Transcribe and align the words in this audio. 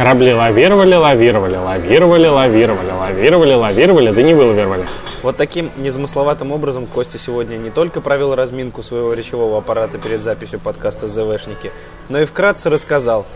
Корабли 0.00 0.32
лавировали, 0.32 0.94
лавировали, 0.94 1.56
лавировали, 1.56 2.26
лавировали, 2.26 2.90
лавировали, 2.90 3.52
лавировали, 3.52 4.10
да 4.12 4.22
не 4.22 4.32
вылавировали. 4.32 4.86
Вот 5.22 5.36
таким 5.36 5.70
незамысловатым 5.76 6.52
образом 6.52 6.86
Костя 6.86 7.18
сегодня 7.18 7.56
не 7.56 7.68
только 7.68 8.00
провел 8.00 8.34
разминку 8.34 8.82
своего 8.82 9.12
речевого 9.12 9.58
аппарата 9.58 9.98
перед 9.98 10.22
записью 10.22 10.58
подкаста 10.58 11.06
«ЗВшники», 11.06 11.70
но 12.08 12.18
и 12.18 12.24
вкратце 12.24 12.70
рассказал 12.70 13.26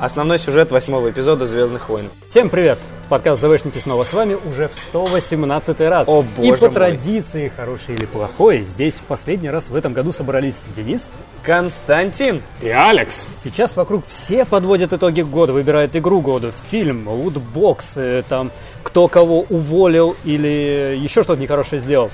основной 0.00 0.38
сюжет 0.38 0.70
восьмого 0.70 1.10
эпизода 1.10 1.46
«Звездных 1.46 1.88
войн». 1.88 2.08
Всем 2.28 2.48
привет! 2.50 2.78
Подкаст 3.08 3.40
«ЗВшники» 3.42 3.78
снова 3.78 4.04
с 4.04 4.12
вами 4.12 4.36
уже 4.46 4.68
в 4.68 4.78
118 4.78 5.80
раз. 5.80 6.08
О, 6.08 6.22
И 6.22 6.48
боже 6.50 6.60
по 6.60 6.66
мой. 6.66 6.74
традиции, 6.74 7.50
хороший 7.54 7.94
или 7.94 8.04
плохой, 8.04 8.62
здесь 8.64 8.94
в 8.94 9.02
последний 9.02 9.48
раз 9.50 9.68
в 9.70 9.74
этом 9.74 9.94
году 9.94 10.12
собрались 10.12 10.62
Денис. 10.76 11.08
Константин! 11.42 12.42
И 12.60 12.68
Алекс. 12.68 13.26
Сейчас 13.34 13.76
вокруг 13.76 14.04
все 14.06 14.44
подводят 14.44 14.92
итоги 14.92 15.22
года, 15.22 15.52
выбирают 15.52 15.96
игру 15.96 16.20
года, 16.20 16.52
фильм, 16.70 17.08
лутбокс, 17.08 17.94
там, 18.28 18.50
кто 18.82 19.08
кого 19.08 19.46
уволил 19.48 20.14
или 20.24 20.96
еще 21.00 21.22
что-то 21.22 21.40
нехорошее 21.40 21.80
сделал. 21.80 22.10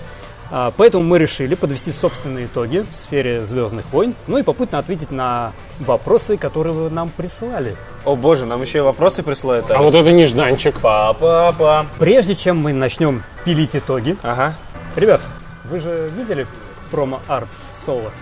А, 0.50 0.72
Поэтому 0.76 1.04
мы 1.04 1.18
решили 1.18 1.54
подвести 1.54 1.92
собственные 1.92 2.46
итоги 2.46 2.84
в 2.90 2.96
сфере 2.96 3.44
«Звездных 3.44 3.84
войн», 3.92 4.14
ну 4.26 4.38
и 4.38 4.42
попутно 4.42 4.78
ответить 4.78 5.10
на 5.10 5.52
вопросы, 5.80 6.36
которые 6.36 6.72
вы 6.72 6.90
нам 6.90 7.08
присылали. 7.08 7.76
О 8.04 8.16
боже, 8.16 8.46
нам 8.46 8.62
еще 8.62 8.78
и 8.78 8.82
вопросы 8.82 9.22
присылают. 9.22 9.70
А 9.70 9.78
вот 9.78 9.94
это 9.94 10.12
нежданчик. 10.12 10.78
Папа, 10.80 11.86
Прежде 11.98 12.34
чем 12.34 12.58
мы 12.58 12.72
начнем 12.72 13.22
пилить 13.44 13.74
итоги, 13.74 14.16
Ага. 14.22 14.54
Ребят, 14.96 15.20
вы 15.64 15.80
же 15.80 16.10
видели 16.16 16.46
промо-арт 16.90 17.48
Соло? 17.84 18.12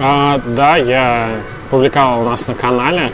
А, 0.00 0.40
да, 0.46 0.76
я 0.76 1.28
публиковал 1.70 2.22
у 2.22 2.24
нас 2.24 2.46
на 2.46 2.54
канале. 2.54 3.12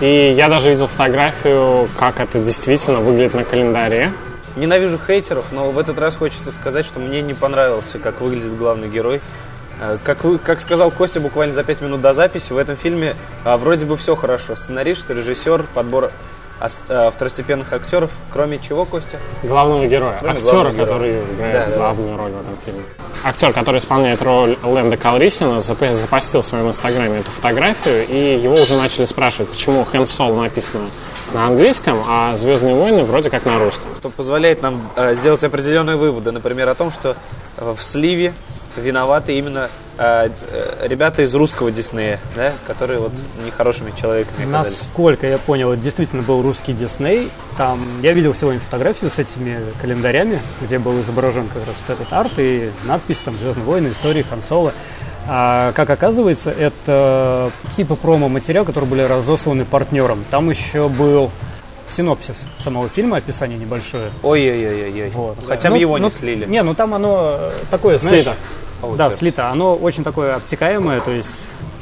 И 0.00 0.32
я 0.36 0.48
даже 0.48 0.70
видел 0.70 0.88
фотографию, 0.88 1.88
как 1.98 2.20
это 2.20 2.40
действительно 2.40 3.00
выглядит 3.00 3.34
на 3.34 3.44
календаре. 3.44 4.12
Ненавижу 4.56 4.98
хейтеров, 4.98 5.50
но 5.52 5.70
в 5.70 5.78
этот 5.78 5.98
раз 5.98 6.16
хочется 6.16 6.52
сказать, 6.52 6.84
что 6.84 7.00
мне 7.00 7.22
не 7.22 7.34
понравился, 7.34 7.98
как 7.98 8.20
выглядит 8.20 8.56
главный 8.56 8.88
герой. 8.88 9.20
Э, 9.80 9.98
Как, 10.04 10.24
вы, 10.24 10.38
как 10.38 10.60
сказал 10.60 10.90
Костя 10.90 11.20
буквально 11.20 11.54
за 11.54 11.64
пять 11.64 11.80
минут 11.80 12.00
до 12.00 12.12
записи, 12.12 12.52
в 12.52 12.58
этом 12.58 12.76
фильме 12.76 13.14
а, 13.44 13.56
вроде 13.56 13.86
бы 13.86 13.96
все 13.96 14.14
хорошо. 14.14 14.54
Сценарист, 14.54 15.08
режиссер, 15.10 15.64
подбор 15.74 16.10
второстепенных 16.68 17.72
актеров. 17.72 18.10
Кроме 18.32 18.58
чего, 18.58 18.84
Костя? 18.84 19.18
Главного 19.42 19.86
героя. 19.86 20.16
Кроме 20.20 20.38
Актера, 20.38 20.52
главного 20.52 20.72
героя. 20.74 20.86
который 20.86 21.20
играет 21.34 21.54
Да, 21.54 21.66
да. 21.70 21.76
главную 21.76 22.16
роль 22.16 22.30
в 22.32 22.40
этом 22.40 22.56
фильме. 22.64 22.82
Актер, 23.24 23.52
который 23.52 23.78
исполняет 23.78 24.20
роль 24.22 24.56
Лэнда 24.62 24.96
Калрисина, 24.96 25.58
зап- 25.58 25.92
запостил 25.92 26.42
в 26.42 26.46
своем 26.46 26.68
инстаграме 26.68 27.20
эту 27.20 27.30
фотографию, 27.30 28.06
и 28.08 28.36
его 28.40 28.54
уже 28.54 28.76
начали 28.76 29.04
спрашивать, 29.04 29.48
почему 29.50 29.84
Хэн 29.84 30.06
Соло 30.06 30.42
написано 30.42 30.86
на 31.32 31.46
английском, 31.46 32.02
а 32.08 32.34
Звездные 32.36 32.74
войны 32.74 33.04
вроде 33.04 33.30
как 33.30 33.44
на 33.46 33.58
русском. 33.58 33.86
Что 33.98 34.10
позволяет 34.10 34.60
нам 34.62 34.82
э, 34.96 35.14
сделать 35.14 35.42
определенные 35.44 35.96
выводы. 35.96 36.32
Например, 36.32 36.68
о 36.68 36.74
том, 36.74 36.90
что 36.90 37.16
э, 37.58 37.74
в 37.76 37.82
сливе 37.82 38.32
виноваты 38.76 39.38
именно 39.38 39.68
э, 39.98 40.28
э, 40.50 40.86
ребята 40.88 41.22
из 41.22 41.34
русского 41.34 41.70
Диснея, 41.70 42.18
да, 42.36 42.52
которые 42.66 43.00
вот 43.00 43.12
нехорошими 43.44 43.92
человеками 44.00 44.48
оказались. 44.48 44.78
Насколько 44.82 45.26
я 45.26 45.38
понял, 45.38 45.72
это 45.72 45.82
действительно 45.82 46.22
был 46.22 46.42
русский 46.42 46.72
Дисней. 46.72 47.30
Там 47.56 47.80
я 48.02 48.12
видел 48.12 48.34
сегодня 48.34 48.60
фотографию 48.60 49.10
с 49.10 49.18
этими 49.18 49.58
календарями, 49.80 50.38
где 50.60 50.78
был 50.78 50.98
изображен 51.00 51.48
как 51.48 51.66
раз 51.66 51.74
вот 51.86 52.00
этот 52.00 52.12
арт 52.12 52.32
и 52.38 52.70
надпись 52.84 53.18
там 53.24 53.34
«Звездные 53.38 53.64
войны. 53.64 53.88
Истории 53.88 54.22
Хан 54.22 54.42
Соло». 54.46 54.72
А, 55.28 55.72
как 55.72 55.88
оказывается, 55.88 56.50
это 56.50 57.52
типа 57.76 57.94
промо-материал, 57.94 58.64
который 58.64 58.86
были 58.86 59.02
разосланы 59.02 59.64
партнерам. 59.64 60.24
Там 60.30 60.50
еще 60.50 60.88
был 60.88 61.30
синопсис 61.96 62.36
самого 62.58 62.88
фильма, 62.88 63.18
описание 63.18 63.58
небольшое. 63.58 64.10
Ой-ой-ой-ой. 64.22 65.10
Вот. 65.10 65.38
Хотя 65.46 65.68
Ну, 65.68 65.76
бы 65.76 65.80
его 65.80 65.98
ну, 65.98 66.06
не 66.06 66.10
слили. 66.10 66.46
Не, 66.46 66.62
ну 66.62 66.74
там 66.74 66.94
оно 66.94 67.36
э, 67.38 67.50
такое, 67.70 67.98
знаешь... 67.98 68.26
Слито. 68.82 68.96
Да, 68.96 69.10
слито. 69.12 69.50
Оно 69.50 69.74
очень 69.74 70.04
такое 70.04 70.36
обтекаемое, 70.36 71.00
то 71.00 71.10
есть 71.10 71.28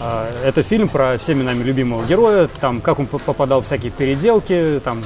э, 0.01 0.27
это 0.45 0.63
фильм 0.63 0.89
про 0.89 1.19
всеми 1.19 1.43
нами 1.43 1.63
любимого 1.63 2.05
героя, 2.05 2.49
там, 2.61 2.81
как 2.81 2.99
он 2.99 3.07
попадал 3.07 3.63
в 3.63 3.67
всякие 3.67 3.91
переделки, 3.91 4.81
там, 4.85 5.03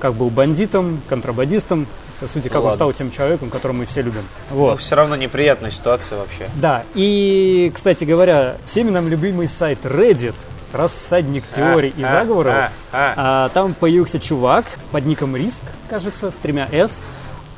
как 0.00 0.14
был 0.14 0.30
бандитом, 0.30 1.00
контрабандистом, 1.08 1.86
по 2.20 2.26
сути, 2.26 2.48
как 2.48 2.58
он 2.58 2.64
ладно. 2.64 2.74
стал 2.74 2.92
тем 2.92 3.10
человеком, 3.10 3.50
которого 3.50 3.76
мы 3.76 3.86
все 3.86 4.02
любим. 4.02 4.22
Но 4.50 4.56
Вот. 4.56 4.80
все 4.80 4.96
равно 4.96 5.16
неприятная 5.16 5.70
ситуация 5.70 6.18
вообще. 6.18 6.48
Да, 6.56 6.82
и, 6.94 7.70
кстати 7.74 8.04
говоря, 8.04 8.56
всеми 8.66 8.90
нам 8.90 9.08
любимый 9.08 9.48
сайт 9.48 9.84
Reddit, 9.84 10.34
рассадник 10.72 11.44
теорий 11.48 11.94
и 11.96 12.02
а, 12.02 12.12
заговоров, 12.12 12.52
а, 12.54 12.70
а. 12.92 13.14
а, 13.16 13.48
там 13.50 13.74
появился 13.74 14.18
чувак 14.20 14.64
под 14.90 15.06
ником 15.06 15.36
Риск, 15.36 15.62
кажется, 15.88 16.30
с 16.30 16.34
тремя 16.36 16.68
«С». 16.70 17.00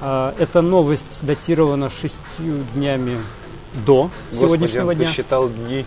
А, 0.01 0.35
эта 0.39 0.63
новость 0.63 1.19
датирована 1.23 1.91
шестью 1.91 2.65
днями 2.75 3.19
до 3.73 4.11
сегодняшнего 4.33 4.85
Господи, 4.85 4.89
он 4.89 4.95
дня. 4.97 5.07
посчитал 5.07 5.49
дни. 5.49 5.85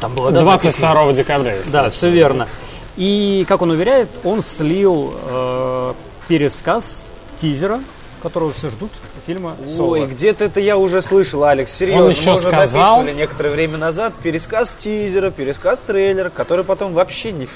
Там 0.00 0.14
было 0.14 0.30
да, 0.32 0.42
написано. 0.42 0.92
22 0.94 1.12
декабря, 1.12 1.54
если 1.54 1.70
Да, 1.70 1.90
все 1.90 2.10
верно. 2.10 2.48
И, 2.96 3.44
как 3.48 3.62
он 3.62 3.70
уверяет, 3.70 4.08
он 4.24 4.42
слил 4.42 5.14
э, 5.28 5.92
пересказ 6.28 7.02
тизера, 7.38 7.80
которого 8.22 8.52
все 8.52 8.70
ждут, 8.70 8.90
фильма 9.26 9.54
«Соло». 9.76 9.90
Ой, 9.98 10.06
где-то 10.06 10.44
это 10.44 10.60
я 10.60 10.76
уже 10.78 11.02
слышал, 11.02 11.44
Алекс, 11.44 11.72
серьезно. 11.72 12.04
Он 12.06 12.10
еще 12.10 12.30
Мы 12.30 12.38
уже 12.38 12.48
сказал- 12.48 12.96
записывали 12.96 13.12
некоторое 13.20 13.50
время 13.50 13.76
назад 13.76 14.14
пересказ 14.22 14.72
тизера, 14.78 15.30
пересказ 15.30 15.80
трейлера, 15.80 16.30
который 16.30 16.64
потом 16.64 16.94
вообще 16.94 17.32
ни, 17.32 17.46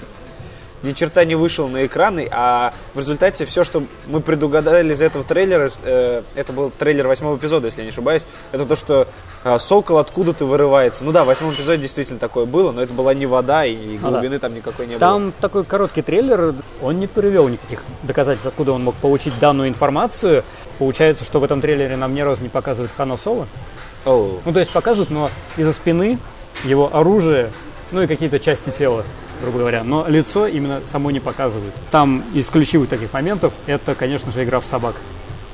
ни 0.83 0.93
черта 0.93 1.25
не 1.25 1.35
вышел 1.35 1.69
на 1.69 1.87
экраны, 1.87 2.29
а 2.31 2.73
в 2.95 2.99
результате 2.99 3.45
все, 3.45 3.65
что 3.65 3.83
мы 4.07 4.21
предугадали 4.21 4.93
из 4.93 5.01
этого 5.03 5.25
трейлера, 5.25 5.71
э, 5.83 6.23
это 6.35 6.53
был 6.53 6.71
трейлер 6.71 7.07
восьмого 7.07 7.37
эпизода, 7.37 7.67
если 7.67 7.81
я 7.81 7.85
не 7.85 7.91
ошибаюсь, 7.91 8.23
это 8.53 8.65
то, 8.67 8.77
что 8.77 9.07
э, 9.45 9.59
сокол 9.59 9.99
откуда-то 9.99 10.45
вырывается. 10.47 11.05
Ну 11.05 11.13
да, 11.13 11.25
в 11.25 11.27
восьмом 11.27 11.53
эпизоде 11.53 11.83
действительно 11.83 12.19
такое 12.19 12.47
было, 12.47 12.73
но 12.73 12.83
это 12.83 12.93
была 12.93 13.15
не 13.15 13.27
вода 13.27 13.65
и 13.65 13.99
Ну 13.99 13.99
да. 14.03 14.09
глубины 14.11 14.39
там 14.39 14.55
никакой 14.55 14.87
не 14.87 14.93
было. 14.93 15.01
Там 15.01 15.33
такой 15.41 15.65
короткий 15.65 16.03
трейлер, 16.03 16.55
он 16.83 16.99
не 16.99 17.07
привел 17.07 17.49
никаких 17.49 17.83
доказательств, 18.03 18.47
откуда 18.47 18.73
он 18.73 18.85
мог 18.85 18.95
получить 18.97 19.39
данную 19.39 19.69
информацию. 19.69 20.45
Получается, 20.79 21.25
что 21.25 21.41
в 21.41 21.45
этом 21.45 21.61
трейлере 21.61 21.97
нам 21.97 22.15
ни 22.15 22.21
разу 22.21 22.43
не 22.43 22.49
показывают 22.49 22.91
Хана 22.97 23.17
Соло. 23.17 23.47
Оу. 24.07 24.41
Ну, 24.45 24.53
то 24.53 24.61
есть 24.61 24.71
показывают, 24.71 25.11
но 25.11 25.31
из-за 25.59 25.73
спины 25.75 26.19
его 26.65 26.91
оружие, 26.93 27.51
ну 27.93 28.03
и 28.03 28.07
какие-то 28.07 28.39
части 28.39 28.71
тела, 28.71 29.05
грубо 29.41 29.59
говоря. 29.59 29.83
Но 29.85 30.07
лицо 30.09 30.47
именно 30.47 30.81
само 30.91 31.11
не 31.11 31.21
показывают. 31.21 31.75
Там 31.91 32.23
из 32.35 32.49
ключевых 32.51 32.89
таких 32.89 33.13
моментов 33.13 33.53
это, 33.67 33.95
конечно 33.95 34.31
же, 34.33 34.45
игра 34.45 34.61
в 34.61 34.67
собак. 34.67 34.95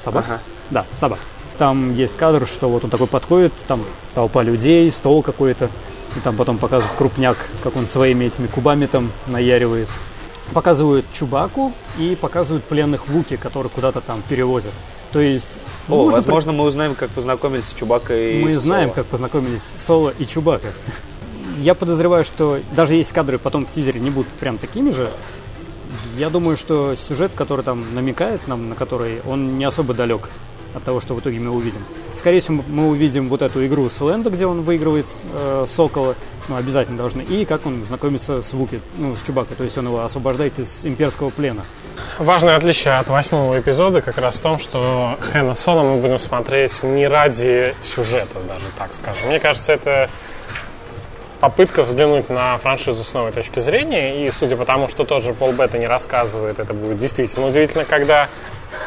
Собак? 0.03 0.25
Ага. 0.29 0.41
Да, 0.71 0.87
собак. 0.93 1.19
Там 1.59 1.95
есть 1.95 2.17
кадр, 2.17 2.47
что 2.47 2.69
вот 2.69 2.85
он 2.85 2.91
такой 2.91 3.07
подходит, 3.07 3.53
там 3.67 3.83
толпа 4.15 4.43
людей, 4.43 4.91
стол 4.91 5.23
какой-то, 5.23 5.71
и 6.17 6.21
там 6.21 6.37
потом 6.37 6.59
показывают 6.59 6.97
крупняк, 6.97 7.37
как 7.63 7.77
он 7.77 7.87
своими 7.87 8.27
этими 8.27 8.47
кубами 8.47 8.87
там 8.87 9.11
наяривает. 9.27 9.89
Показывают 10.53 11.07
Чубаку 11.13 11.73
и 11.99 12.17
показывают 12.21 12.65
пленных 12.65 13.09
Вуки, 13.09 13.37
которых 13.37 13.73
куда-то 13.73 14.01
там 14.01 14.23
перевозят. 14.29 14.73
То 15.13 15.21
есть, 15.21 15.49
О, 15.89 15.97
нужно 15.97 16.13
возможно, 16.13 16.53
мы 16.53 16.65
узнаем, 16.65 16.95
как 16.95 17.11
познакомились 17.11 17.67
с 17.67 17.73
Чубакой 17.73 18.35
и 18.35 18.45
мы 18.45 18.51
Соло. 18.53 18.63
знаем, 18.63 18.91
как 18.91 19.07
познакомились 19.07 19.63
Соло 19.87 20.13
и 20.19 20.27
Чубака. 20.27 20.69
Я 21.57 21.75
подозреваю, 21.75 22.25
что 22.25 22.61
даже 22.73 22.95
если 22.95 23.15
кадры 23.15 23.39
потом 23.39 23.67
в 23.67 23.71
тизере 23.71 24.01
не 24.01 24.11
будут 24.11 24.31
прям 24.33 24.59
такими 24.59 24.91
же, 24.91 25.11
я 26.17 26.31
думаю, 26.31 26.57
что 26.57 26.95
сюжет, 26.97 27.33
который 27.35 27.63
там 27.63 27.95
намекает 27.95 28.47
нам, 28.49 28.69
на 28.71 28.75
который, 28.75 29.21
он 29.27 29.59
не 29.59 29.65
особо 29.65 29.95
далек 29.95 30.29
от 30.75 30.83
того, 30.85 31.01
что 31.01 31.15
в 31.15 31.21
итоге 31.21 31.39
мы 31.41 31.51
увидим. 31.51 31.81
Скорее 32.17 32.41
всего, 32.41 32.63
мы 32.69 32.89
увидим 32.89 33.29
вот 33.29 33.43
эту 33.43 33.65
игру 33.67 33.89
с 33.89 34.01
Лэнда, 34.01 34.31
где 34.31 34.47
он 34.47 34.63
выигрывает 34.63 35.07
э, 35.33 35.67
Сокола, 35.69 36.15
ну, 36.49 36.57
обязательно 36.57 36.97
должны, 36.97 37.23
и 37.23 37.45
как 37.45 37.67
он 37.67 37.85
знакомится 37.85 38.43
с 38.43 38.53
Вуки, 38.53 38.81
ну, 38.99 39.17
с 39.17 39.23
Чубакой, 39.23 39.57
то 39.57 39.65
есть 39.65 39.77
он 39.79 39.87
его 39.87 40.03
освобождает 40.03 40.59
из 40.59 40.85
имперского 40.85 41.31
плена. 41.31 41.65
Важное 42.19 42.57
отличие 42.57 42.95
от 42.95 43.09
восьмого 43.09 43.59
эпизода 43.59 44.01
как 44.01 44.19
раз 44.19 44.37
в 44.37 44.41
том, 44.41 44.59
что 44.59 45.19
Хэна 45.21 45.55
Соло 45.55 45.83
мы 45.83 46.01
будем 46.01 46.19
смотреть 46.19 46.83
не 46.83 47.09
ради 47.09 47.75
сюжета, 47.83 48.41
даже 48.47 48.67
так 48.79 48.95
скажем. 48.95 49.29
Мне 49.29 49.41
кажется, 49.41 49.73
это 49.73 50.09
попытка 51.47 51.85
взглянуть 51.85 52.29
на 52.29 52.59
франшизу 52.59 53.05
с 53.05 53.15
новой 53.15 53.31
точки 53.31 53.61
зрения. 53.61 54.27
И 54.27 54.31
судя 54.33 54.57
по 54.57 54.65
тому, 54.65 54.89
что 54.89 55.05
тоже 55.05 55.33
Пол 55.33 55.53
Бета 55.53 55.79
не 55.79 55.87
рассказывает, 55.87 56.59
это 56.59 56.75
будет 56.75 56.99
действительно 56.99 57.47
удивительно, 57.47 57.85
когда 57.85 58.29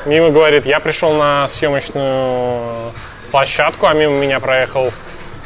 мимо 0.05 0.29
говорит, 0.29 0.65
я 0.65 0.81
пришел 0.81 1.13
на 1.13 1.47
съемочную 1.47 2.91
площадку, 3.31 3.85
а 3.87 3.93
мимо 3.93 4.15
меня 4.15 4.41
проехал 4.41 4.91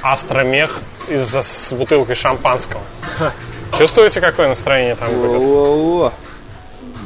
Астромех 0.01 0.81
из 1.07 1.35
с 1.35 1.71
бутылкой 1.73 2.15
шампанского. 2.15 2.81
Чувствуете, 3.77 4.19
какое 4.19 4.47
настроение 4.47 4.95
там 4.95 5.13
будет? 5.13 5.35
О-о-о. 5.35 6.13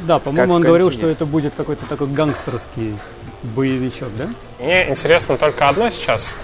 Да, 0.06 0.18
по-моему, 0.18 0.54
Как 0.54 0.56
он 0.56 0.62
говорил, 0.62 0.90
что 0.90 1.06
это 1.06 1.26
будет 1.26 1.52
какой-то 1.54 1.84
такой 1.84 2.06
гангстерский 2.06 2.96
боевичок, 3.42 4.08
да? 4.16 4.28
Мне 4.58 4.88
интересно 4.88 5.36
только 5.36 5.68
одно 5.68 5.90
сейчас. 5.90 6.34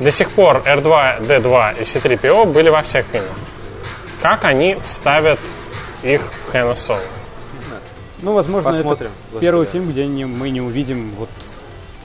До 0.00 0.10
сих 0.12 0.30
пор 0.30 0.62
R2, 0.64 1.26
D2 1.26 1.80
и 1.80 1.82
C3PO 1.82 2.46
были 2.52 2.68
во 2.68 2.82
всех 2.82 3.06
фильмах. 3.06 3.36
Как 4.22 4.44
они 4.44 4.76
вставят 4.84 5.38
их 6.02 6.20
в 6.46 6.52
Хэна 6.52 6.74
Соло? 6.74 7.00
Ну, 8.20 8.32
возможно, 8.32 8.70
Посмотрим. 8.70 9.06
это 9.10 9.16
Господи. 9.26 9.40
первый 9.44 9.66
фильм, 9.66 9.90
где 9.90 10.06
не- 10.06 10.24
мы 10.24 10.50
не 10.50 10.60
увидим 10.60 11.10
вот 11.16 11.28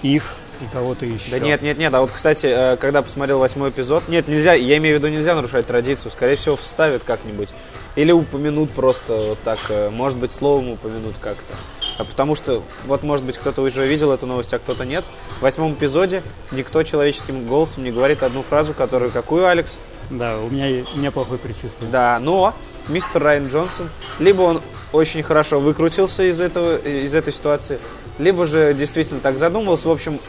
их 0.03 0.35
и 0.61 0.65
кого-то 0.71 1.05
еще. 1.07 1.31
Да 1.31 1.39
нет, 1.39 1.63
нет, 1.63 1.77
нет. 1.79 1.91
А 1.93 2.01
вот, 2.01 2.11
кстати, 2.11 2.45
э, 2.45 2.77
когда 2.77 3.01
посмотрел 3.01 3.39
восьмой 3.39 3.69
эпизод, 3.71 4.07
нет, 4.07 4.27
нельзя, 4.27 4.53
я 4.53 4.77
имею 4.77 4.95
в 4.95 4.99
виду, 4.99 5.07
нельзя 5.11 5.33
нарушать 5.33 5.65
традицию. 5.65 6.11
Скорее 6.11 6.35
всего, 6.35 6.55
вставят 6.55 7.03
как-нибудь. 7.03 7.49
Или 7.95 8.11
упомянут 8.11 8.69
просто 8.71 9.13
вот 9.15 9.39
так, 9.43 9.57
э, 9.69 9.89
может 9.89 10.17
быть, 10.19 10.31
словом 10.31 10.69
упомянут 10.71 11.15
как-то. 11.19 11.55
А 11.97 12.03
потому 12.03 12.35
что, 12.35 12.63
вот, 12.85 13.03
может 13.03 13.25
быть, 13.25 13.37
кто-то 13.37 13.61
уже 13.61 13.85
видел 13.85 14.11
эту 14.11 14.25
новость, 14.25 14.53
а 14.53 14.59
кто-то 14.59 14.85
нет. 14.85 15.03
В 15.39 15.41
восьмом 15.43 15.73
эпизоде 15.73 16.23
никто 16.51 16.83
человеческим 16.83 17.45
голосом 17.45 17.83
не 17.83 17.91
говорит 17.91 18.23
одну 18.23 18.41
фразу, 18.41 18.73
которую 18.73 19.11
какую, 19.11 19.47
Алекс? 19.47 19.77
Да, 20.09 20.37
у 20.39 20.49
меня, 20.49 20.83
у 20.93 20.97
меня 20.97 21.11
плохое 21.11 21.39
предчувствие. 21.39 21.89
Да, 21.91 22.19
но 22.19 22.53
мистер 22.87 23.21
Райан 23.21 23.47
Джонсон, 23.47 23.89
либо 24.19 24.41
он 24.41 24.61
очень 24.91 25.23
хорошо 25.23 25.59
выкрутился 25.59 26.23
из, 26.23 26.39
этого, 26.39 26.77
из 26.77 27.13
этой 27.15 27.33
ситуации, 27.33 27.79
либо 28.19 28.45
же 28.45 28.73
действительно 28.73 29.19
так 29.19 29.37
задумался. 29.37 29.87
В 29.87 29.91
общем, 29.91 30.19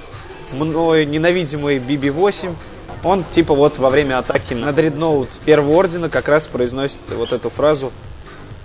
мной 0.52 1.06
ненавидимый 1.06 1.78
BB-8, 1.78 2.54
он 3.02 3.24
типа 3.24 3.54
вот 3.54 3.78
во 3.78 3.90
время 3.90 4.18
атаки 4.18 4.54
на 4.54 4.72
дредноут 4.72 5.28
первого 5.44 5.74
ордена 5.74 6.08
как 6.08 6.28
раз 6.28 6.46
произносит 6.46 7.00
вот 7.10 7.32
эту 7.32 7.50
фразу, 7.50 7.92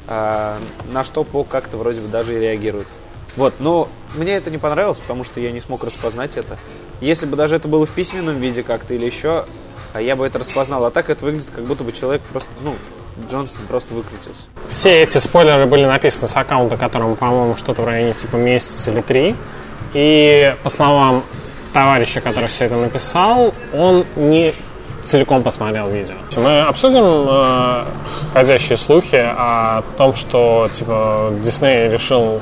на 0.09 1.03
что 1.03 1.23
Пок 1.23 1.47
как-то 1.47 1.77
вроде 1.77 1.99
бы 2.01 2.07
даже 2.07 2.35
и 2.35 2.39
реагирует. 2.39 2.87
Вот, 3.35 3.55
но 3.59 3.87
мне 4.15 4.33
это 4.33 4.49
не 4.49 4.57
понравилось, 4.57 4.97
потому 4.97 5.23
что 5.23 5.39
я 5.39 5.51
не 5.51 5.61
смог 5.61 5.83
распознать 5.83 6.35
это. 6.35 6.57
Если 6.99 7.25
бы 7.25 7.37
даже 7.37 7.55
это 7.55 7.67
было 7.67 7.85
в 7.85 7.91
письменном 7.91 8.39
виде 8.39 8.63
как-то 8.63 8.93
или 8.93 9.05
еще, 9.05 9.45
а 9.93 10.01
я 10.01 10.15
бы 10.15 10.25
это 10.25 10.39
распознал. 10.39 10.85
А 10.85 10.91
так 10.91 11.09
это 11.09 11.23
выглядит, 11.25 11.49
как 11.55 11.63
будто 11.65 11.83
бы 11.83 11.91
человек 11.91 12.21
просто, 12.31 12.49
ну, 12.63 12.75
Джонсон 13.29 13.61
просто 13.67 13.93
выкрутился. 13.93 14.41
Все 14.69 15.01
эти 15.01 15.17
спойлеры 15.17 15.65
были 15.65 15.85
написаны 15.85 16.27
с 16.27 16.35
аккаунта, 16.35 16.77
которому, 16.77 17.15
по-моему, 17.15 17.57
что-то 17.57 17.81
в 17.81 17.85
районе 17.85 18.13
типа 18.13 18.35
месяц 18.35 18.87
или 18.87 19.01
три. 19.01 19.35
И 19.93 20.55
по 20.63 20.69
словам 20.69 21.23
товарища, 21.73 22.21
который 22.21 22.49
все 22.49 22.65
это 22.65 22.75
написал, 22.75 23.53
он 23.73 24.05
не 24.15 24.53
целиком 25.09 25.43
посмотрел 25.43 25.87
видео. 25.89 26.13
Мы 26.37 26.61
обсудим 26.61 27.03
э, 27.29 27.83
ходящие 28.33 28.77
слухи 28.77 29.15
о 29.15 29.81
том, 29.97 30.15
что 30.15 30.69
типа 30.71 31.33
Дисней 31.43 31.89
решил 31.89 32.41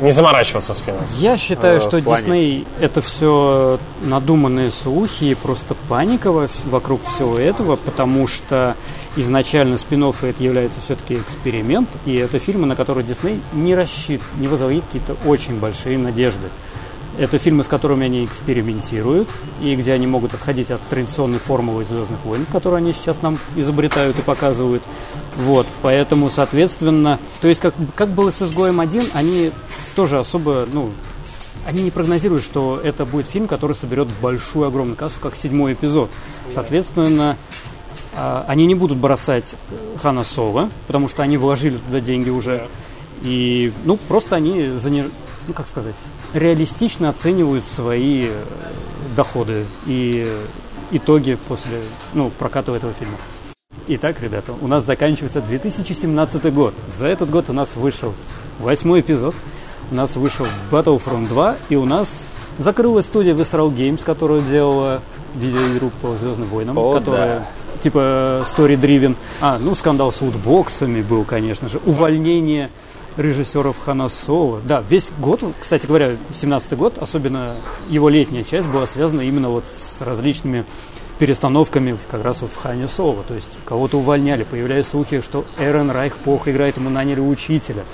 не 0.00 0.10
заморачиваться 0.10 0.74
с 0.74 0.78
фильмом. 0.78 1.02
Я 1.18 1.36
считаю, 1.38 1.76
Э, 1.78 1.80
что? 1.80 2.00
Дисней 2.00 2.66
это 2.80 3.00
все 3.00 3.78
надуманные 4.02 4.70
слухи 4.70 5.24
и 5.24 5.34
просто 5.34 5.74
паника 5.88 6.32
во- 6.32 6.48
вокруг 6.66 7.00
всего 7.14 7.38
этого, 7.38 7.76
потому 7.76 8.26
что 8.26 8.74
изначально 9.16 9.78
спин 9.78 10.02
это 10.04 10.42
является 10.42 10.78
все-таки 10.84 11.14
эксперимент, 11.14 11.88
и 12.04 12.16
это 12.16 12.38
фильмы, 12.38 12.66
на 12.66 12.74
которые 12.76 13.04
Дисней 13.04 13.40
не 13.52 13.74
рассчитывает, 13.74 14.36
не 14.38 14.48
вызывает 14.48 14.84
какие-то 14.84 15.16
очень 15.26 15.58
большие 15.60 15.96
надежды. 15.96 16.48
Это 17.18 17.38
фильмы, 17.38 17.62
с 17.62 17.68
которыми 17.68 18.06
они 18.06 18.24
экспериментируют, 18.24 19.28
и 19.62 19.76
где 19.76 19.92
они 19.92 20.06
могут 20.06 20.34
отходить 20.34 20.70
от 20.70 20.80
традиционной 20.82 21.38
формулы 21.38 21.84
«Звездных 21.84 22.24
войн», 22.24 22.44
которую 22.50 22.78
они 22.78 22.92
сейчас 22.92 23.22
нам 23.22 23.38
изобретают 23.54 24.18
и 24.18 24.22
показывают. 24.22 24.82
Вот, 25.36 25.66
поэтому, 25.82 26.28
соответственно, 26.28 27.20
то 27.40 27.48
есть 27.48 27.60
как, 27.60 27.74
как 27.94 28.08
было 28.08 28.32
с 28.32 28.42
«Изгоем 28.42 28.80
1», 28.80 29.10
они 29.14 29.52
тоже 29.94 30.18
особо, 30.18 30.66
ну, 30.72 30.90
они 31.66 31.82
не 31.82 31.90
прогнозируют, 31.90 32.42
что 32.42 32.80
это 32.82 33.04
будет 33.04 33.26
фильм, 33.26 33.46
который 33.46 33.74
соберет 33.74 34.08
большую, 34.20 34.66
огромную 34.66 34.96
кассу, 34.96 35.16
как 35.20 35.36
седьмой 35.36 35.74
эпизод. 35.74 36.10
Соответственно, 36.52 37.36
а, 38.16 38.44
они 38.48 38.66
не 38.66 38.74
будут 38.74 38.98
бросать 38.98 39.54
Хана 40.02 40.24
Соло, 40.24 40.68
потому 40.86 41.08
что 41.08 41.22
они 41.22 41.36
вложили 41.36 41.78
туда 41.78 42.00
деньги 42.00 42.30
уже. 42.30 42.68
И, 43.22 43.72
ну, 43.84 43.96
просто 43.96 44.36
они, 44.36 44.68
заниж... 44.76 45.06
ну, 45.46 45.54
как 45.54 45.68
сказать, 45.68 45.94
реалистично 46.34 47.08
оценивают 47.08 47.64
свои 47.64 48.26
э, 48.26 48.44
доходы 49.16 49.64
и 49.86 50.28
итоги 50.90 51.38
после, 51.48 51.80
ну, 52.12 52.30
проката 52.30 52.74
этого 52.74 52.92
фильма. 52.92 53.16
Итак, 53.86 54.16
ребята, 54.22 54.52
у 54.60 54.68
нас 54.68 54.84
заканчивается 54.84 55.40
2017 55.40 56.52
год. 56.52 56.74
За 56.88 57.06
этот 57.06 57.30
год 57.30 57.50
у 57.50 57.52
нас 57.52 57.76
вышел 57.76 58.14
восьмой 58.58 59.00
эпизод, 59.00 59.34
у 59.90 59.94
нас 59.94 60.16
вышел 60.16 60.46
Battlefront 60.70 61.28
2, 61.28 61.56
и 61.68 61.76
у 61.76 61.84
нас 61.84 62.26
закрылась 62.58 63.06
студия 63.06 63.34
Visceral 63.34 63.74
Games, 63.74 64.02
которая 64.02 64.40
делала 64.40 65.02
видеоигру 65.34 65.90
по 66.00 66.14
Звездным 66.16 66.48
войнам, 66.48 66.78
О, 66.78 66.94
которая 66.94 67.40
да. 67.40 67.82
типа 67.82 68.46
story 68.46 68.80
driven. 68.80 69.16
А, 69.40 69.58
ну, 69.58 69.74
скандал 69.74 70.12
с 70.12 70.20
лутбоксами 70.20 71.02
был, 71.02 71.24
конечно 71.24 71.68
же. 71.68 71.78
Увольнение 71.84 72.70
режиссеров 73.16 73.76
Хана 73.84 74.08
Соло. 74.08 74.60
Да, 74.64 74.82
весь 74.88 75.12
год, 75.18 75.40
кстати 75.60 75.86
говоря, 75.86 76.16
17 76.32 76.76
год, 76.76 76.98
особенно 76.98 77.56
его 77.88 78.08
летняя 78.08 78.44
часть 78.44 78.66
была 78.68 78.86
связана 78.86 79.20
именно 79.22 79.50
вот 79.50 79.64
с 79.66 80.00
различными 80.00 80.64
перестановками 81.18 81.96
как 82.10 82.24
раз 82.24 82.42
вот 82.42 82.50
в 82.52 82.56
Хане 82.56 82.88
Соло. 82.88 83.22
То 83.26 83.34
есть 83.34 83.48
кого-то 83.64 83.98
увольняли, 83.98 84.44
появлялись 84.44 84.88
слухи, 84.88 85.20
что 85.20 85.44
Эрен 85.58 85.90
Райх 85.90 86.16
плохо 86.16 86.50
играет, 86.50 86.76
ему 86.76 86.90
наняли 86.90 87.20
учителя 87.20 87.84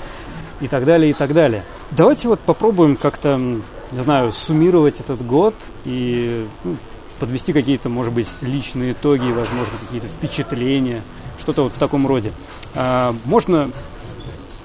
и 0.61 0.69
так 0.69 0.85
далее, 0.85 1.11
и 1.11 1.15
так 1.15 1.33
далее. 1.33 1.65
Давайте 1.91 2.29
вот 2.29 2.41
попробуем 2.41 2.97
как-то, 2.97 3.37
не 3.37 4.03
знаю, 4.03 4.33
суммировать 4.33 5.01
этот 5.01 5.25
год 5.25 5.55
и 5.85 6.47
ну, 6.65 6.77
подвести 7.19 7.53
какие-то, 7.53 7.89
может 7.89 8.13
быть, 8.13 8.29
личные 8.41 8.93
итоги, 8.93 9.27
возможно, 9.27 9.75
какие-то 9.85 10.09
впечатления, 10.09 11.03
что-то 11.39 11.65
вот 11.65 11.73
в 11.73 11.79
таком 11.79 12.07
роде. 12.07 12.33
А, 12.75 13.15
можно, 13.25 13.71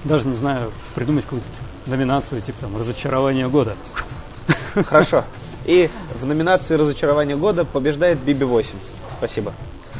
даже 0.05 0.27
не 0.27 0.35
знаю, 0.35 0.71
придумать 0.93 1.25
какую-то 1.25 1.47
номинацию, 1.87 2.41
типа 2.41 2.61
там 2.61 2.77
«Разочарование 2.77 3.47
года». 3.49 3.75
Хорошо. 4.85 5.23
И 5.65 5.89
в 6.21 6.25
номинации 6.25 6.75
«Разочарование 6.75 7.35
года» 7.35 7.65
побеждает 7.65 8.19
BB-8. 8.19 8.75
Спасибо. 9.17 9.53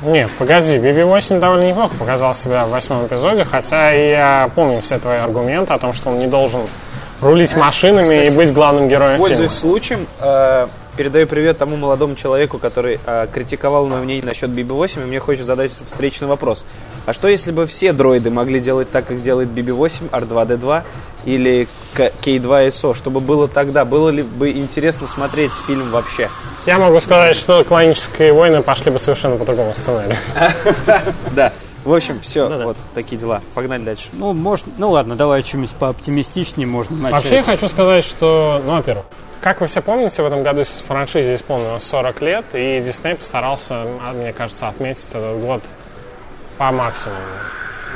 Нет, 0.03 0.29
погоди, 0.37 0.77
BB-8 0.77 1.39
довольно 1.39 1.67
неплохо 1.67 1.95
показал 1.95 2.33
себя 2.33 2.65
в 2.65 2.69
восьмом 2.69 3.07
эпизоде, 3.07 3.45
хотя 3.45 3.93
и 3.93 4.11
я 4.11 4.51
помню 4.53 4.81
все 4.81 4.99
твои 4.99 5.17
аргументы 5.17 5.73
о 5.73 5.79
том, 5.79 5.93
что 5.93 6.09
он 6.09 6.19
не 6.19 6.27
должен 6.27 6.61
рулить 7.21 7.55
машинами 7.55 8.27
и 8.27 8.29
быть 8.29 8.53
главным 8.53 8.87
героем 8.89 9.17
Пользуясь 9.19 9.51
фильма. 9.51 9.59
случаем, 9.71 10.07
э, 10.19 10.67
передаю 10.97 11.27
привет 11.27 11.57
тому 11.57 11.75
молодому 11.77 12.15
человеку, 12.15 12.57
который 12.59 12.99
э, 13.05 13.27
критиковал 13.33 13.87
мое 13.87 14.01
мнение 14.01 14.23
насчет 14.25 14.49
BB-8, 14.49 15.03
и 15.03 15.05
мне 15.05 15.19
хочет 15.19 15.45
задать 15.45 15.71
встречный 15.71 16.27
вопрос. 16.27 16.65
А 17.05 17.13
что 17.13 17.27
если 17.27 17.51
бы 17.51 17.65
все 17.67 17.93
дроиды 17.93 18.31
могли 18.31 18.59
делать 18.59 18.91
так, 18.91 19.05
как 19.07 19.21
делает 19.21 19.49
BB-8, 19.49 20.09
R2-D2 20.11 20.81
или 21.25 21.67
К- 21.93 22.11
K2SO? 22.23 22.93
Чтобы 22.95 23.19
было 23.19 23.47
тогда? 23.47 23.85
Было 23.85 24.09
ли 24.09 24.23
бы 24.23 24.51
интересно 24.51 25.07
смотреть 25.07 25.51
фильм 25.67 25.89
вообще? 25.91 26.29
Я 26.65 26.77
могу 26.77 26.99
сказать, 26.99 27.35
что 27.35 27.63
клонические 27.63 28.33
войны 28.33 28.61
пошли 28.63 28.91
бы 28.91 28.99
совершенно 28.99 29.35
по 29.37 29.45
другому 29.45 29.73
сценарию. 29.75 30.17
Да. 31.31 31.51
В 31.85 31.93
общем, 31.93 32.19
все, 32.19 32.49
вот 32.49 32.77
такие 32.95 33.17
дела. 33.17 33.41
Погнали 33.53 33.83
дальше. 33.83 34.09
Ну, 34.13 34.33
может, 34.33 34.65
ну 34.77 34.89
ладно, 34.89 35.15
давай 35.15 35.43
что-нибудь 35.43 35.71
пооптимистичнее 35.71 36.67
можно 36.67 36.97
начать. 36.97 37.21
Вообще 37.21 37.35
я 37.35 37.43
хочу 37.43 37.67
сказать, 37.67 38.03
что, 38.03 38.61
ну, 38.65 38.73
во-первых, 38.73 39.05
как 39.39 39.61
вы 39.61 39.67
все 39.67 39.83
помните, 39.83 40.23
в 40.23 40.25
этом 40.25 40.41
году 40.41 40.63
франшизе 40.87 41.35
исполнилось 41.35 41.83
40 41.83 42.21
лет, 42.23 42.45
и 42.53 42.81
Дисней 42.83 43.13
постарался, 43.13 43.85
а, 44.01 44.13
мне 44.13 44.33
кажется, 44.33 44.67
отметить 44.67 45.05
этот 45.09 45.39
год 45.39 45.63
по 46.57 46.71
максимуму. 46.71 47.19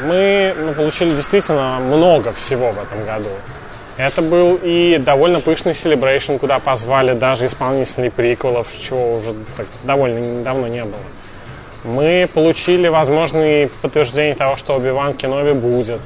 Мы 0.03 0.53
ну, 0.55 0.73
получили 0.75 1.09
действительно 1.09 1.79
много 1.79 2.31
всего 2.33 2.71
в 2.71 2.77
этом 2.77 3.03
году. 3.03 3.29
Это 3.97 4.21
был 4.21 4.59
и 4.61 4.99
довольно 4.99 5.39
пышный 5.39 5.73
селебрейшн, 5.73 6.35
куда 6.35 6.59
позвали 6.59 7.13
даже 7.13 7.47
исполнителей 7.47 8.11
приквелов, 8.11 8.67
чего 8.79 9.17
уже 9.17 9.33
так 9.57 9.65
довольно 9.83 10.43
давно 10.43 10.67
не 10.67 10.83
было. 10.83 11.01
Мы 11.83 12.29
получили 12.33 12.87
возможные 12.87 13.69
подтверждения 13.81 14.35
того, 14.35 14.57
что 14.57 14.75
Оби-Ван 14.75 15.13
Кеноби 15.13 15.53
будет. 15.53 16.01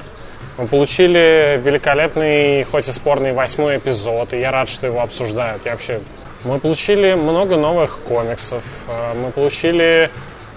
Мы 0.57 0.67
получили 0.67 1.59
великолепный, 1.63 2.63
хоть 2.63 2.87
и 2.87 2.91
спорный 2.91 3.33
восьмой 3.33 3.77
эпизод, 3.77 4.33
и 4.33 4.39
я 4.39 4.51
рад, 4.51 4.69
что 4.69 4.85
его 4.85 5.01
обсуждают. 5.01 5.61
Я 5.65 5.71
вообще... 5.71 5.99
Мы 6.43 6.59
получили 6.59 7.13
много 7.13 7.55
новых 7.55 7.99
комиксов. 7.99 8.63
э, 8.87 9.13
Мы 9.15 9.31
получили 9.31 10.09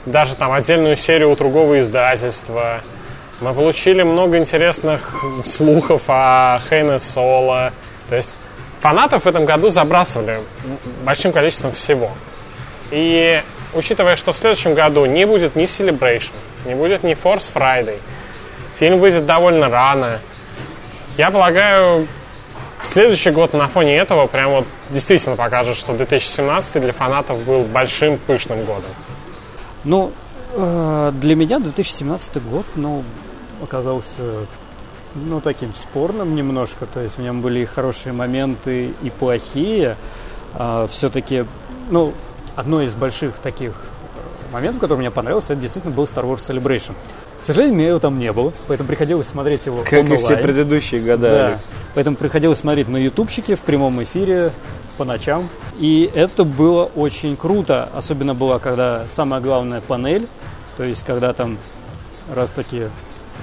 даже 0.04 0.34
там 0.34 0.52
отдельную 0.52 0.96
серию 0.96 1.30
у 1.30 1.36
другого 1.36 1.78
издательства. 1.78 2.82
Мы 3.40 3.54
получили 3.54 4.02
много 4.02 4.36
интересных 4.36 5.14
слухов 5.44 6.02
о 6.08 6.60
Хейне 6.68 6.98
Соло. 6.98 7.72
То 8.10 8.16
есть 8.16 8.36
фанатов 8.80 9.24
в 9.24 9.26
этом 9.28 9.46
году 9.46 9.70
забрасывали 9.70 10.38
большим 11.04 11.32
количеством 11.32 11.72
всего. 11.72 12.10
И 12.90 13.40
учитывая, 13.76 14.16
что 14.16 14.32
в 14.32 14.36
следующем 14.36 14.74
году 14.74 15.04
не 15.06 15.24
будет 15.26 15.56
ни 15.56 15.64
Celebration, 15.64 16.32
не 16.64 16.74
будет 16.74 17.02
ни 17.02 17.12
Force 17.12 17.52
Friday, 17.52 17.98
фильм 18.78 18.98
выйдет 18.98 19.26
довольно 19.26 19.68
рано, 19.68 20.20
я 21.16 21.30
полагаю, 21.30 22.06
следующий 22.84 23.30
год 23.30 23.52
на 23.52 23.68
фоне 23.68 23.96
этого 23.96 24.26
прям 24.26 24.50
вот 24.50 24.66
действительно 24.90 25.36
покажет, 25.36 25.76
что 25.76 25.94
2017 25.94 26.80
для 26.80 26.92
фанатов 26.92 27.42
был 27.44 27.62
большим 27.62 28.18
пышным 28.18 28.64
годом. 28.64 28.90
Ну, 29.84 30.12
э, 30.52 31.12
для 31.14 31.34
меня 31.36 31.58
2017 31.58 32.42
год, 32.42 32.66
ну, 32.74 33.02
оказался 33.62 34.46
ну, 35.14 35.40
таким 35.40 35.72
спорным 35.74 36.34
немножко. 36.34 36.86
То 36.86 37.00
есть 37.00 37.16
в 37.16 37.22
нем 37.22 37.40
были 37.40 37.60
и 37.60 37.64
хорошие 37.64 38.12
моменты, 38.12 38.90
и 39.02 39.10
плохие. 39.10 39.96
А, 40.54 40.88
все-таки, 40.88 41.44
ну, 41.90 42.12
одно 42.56 42.82
из 42.82 42.92
больших 42.94 43.34
таких 43.38 43.72
моментов, 44.52 44.80
который 44.80 44.98
мне 44.98 45.10
понравился, 45.10 45.52
это 45.52 45.62
действительно 45.62 45.94
был 45.94 46.04
Star 46.04 46.24
Wars 46.24 46.38
Celebration. 46.38 46.94
К 47.42 47.46
сожалению, 47.46 47.76
меня 47.76 47.88
его 47.90 47.98
там 48.00 48.18
не 48.18 48.32
было, 48.32 48.52
поэтому 48.66 48.88
приходилось 48.88 49.28
смотреть 49.28 49.66
его 49.66 49.82
Как 49.84 49.92
и 49.92 49.96
онлайн. 49.98 50.20
все 50.20 50.36
предыдущие 50.36 51.00
года, 51.00 51.28
Да, 51.30 51.46
Алекс. 51.46 51.68
поэтому 51.94 52.16
приходилось 52.16 52.58
смотреть 52.58 52.88
на 52.88 52.96
ютубчике 52.96 53.54
в 53.54 53.60
прямом 53.60 54.02
эфире 54.02 54.50
по 54.96 55.04
ночам. 55.04 55.48
И 55.78 56.10
это 56.14 56.42
было 56.44 56.84
очень 56.96 57.36
круто. 57.36 57.88
Особенно 57.94 58.34
было, 58.34 58.58
когда 58.58 59.04
самая 59.08 59.40
главная 59.40 59.80
панель, 59.80 60.26
то 60.76 60.82
есть 60.84 61.04
когда 61.04 61.32
там 61.34 61.58
раз 62.34 62.50
такие, 62.50 62.90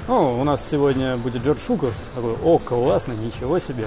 о, 0.10 0.36
у 0.38 0.43
нас 0.43 0.62
сегодня 0.70 1.15
будет 1.15 1.46
Джордж 1.46 1.60
Шукас. 1.65 1.93
Такой, 2.15 2.34
о, 2.43 2.58
классно, 2.58 3.13
ничего 3.13 3.58
себе. 3.60 3.86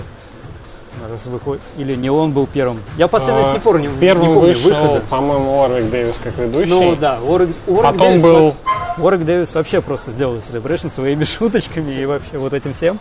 Или 1.77 1.95
не 1.97 2.11
он 2.11 2.33
был 2.33 2.47
первым. 2.47 2.79
Я 2.97 3.09
последний 3.09 3.43
А, 3.45 3.53
не 3.53 3.59
помню, 3.61 3.91
Первым 4.01 4.29
не 4.29 4.35
помню 4.35 4.49
вышел, 4.55 4.71
выхода. 4.71 5.03
по-моему, 5.09 5.59
Уорвик 5.61 5.91
Дэвис 5.91 6.21
как 6.23 6.37
ведущий. 6.39 6.71
Ну 6.71 6.97
да, 6.97 7.19
Уоррек, 7.23 7.51
Уоррек 7.67 7.83
Потом 7.93 7.99
Дэвис, 8.09 8.23
был- 8.23 8.55
Уоррек 8.99 9.25
Дэвис 9.25 9.55
вообще 9.55 9.81
просто 9.83 10.11
сделал 10.11 10.37
Celebration 10.37 10.91
своими 10.91 11.25
шуточками 11.25 11.93
и 11.93 12.07
вообще 12.07 12.39
вот 12.39 12.53
этим 12.55 12.73
всем. 12.73 12.99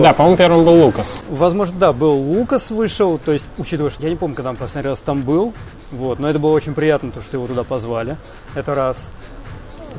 Да, 0.00 0.12
по-моему, 0.12 0.36
первым 0.36 0.64
был 0.64 0.74
Лукас. 0.84 1.24
Возможно, 1.28 1.74
да, 1.78 1.92
был 1.92 2.12
Лукас 2.14 2.70
вышел, 2.70 3.18
то 3.18 3.32
есть, 3.32 3.44
учитывая, 3.58 3.90
что 3.90 4.02
я 4.02 4.10
не 4.10 4.16
помню, 4.16 4.36
когда 4.36 4.50
он 4.50 4.56
последний 4.56 4.90
раз 4.90 5.00
там 5.00 5.22
был, 5.22 5.52
вот, 5.90 6.18
но 6.18 6.28
это 6.28 6.38
было 6.38 6.52
очень 6.52 6.74
приятно, 6.74 7.10
то, 7.10 7.20
что 7.22 7.36
его 7.36 7.46
туда 7.46 7.64
позвали, 7.64 8.16
это 8.54 8.74
раз. 8.74 9.08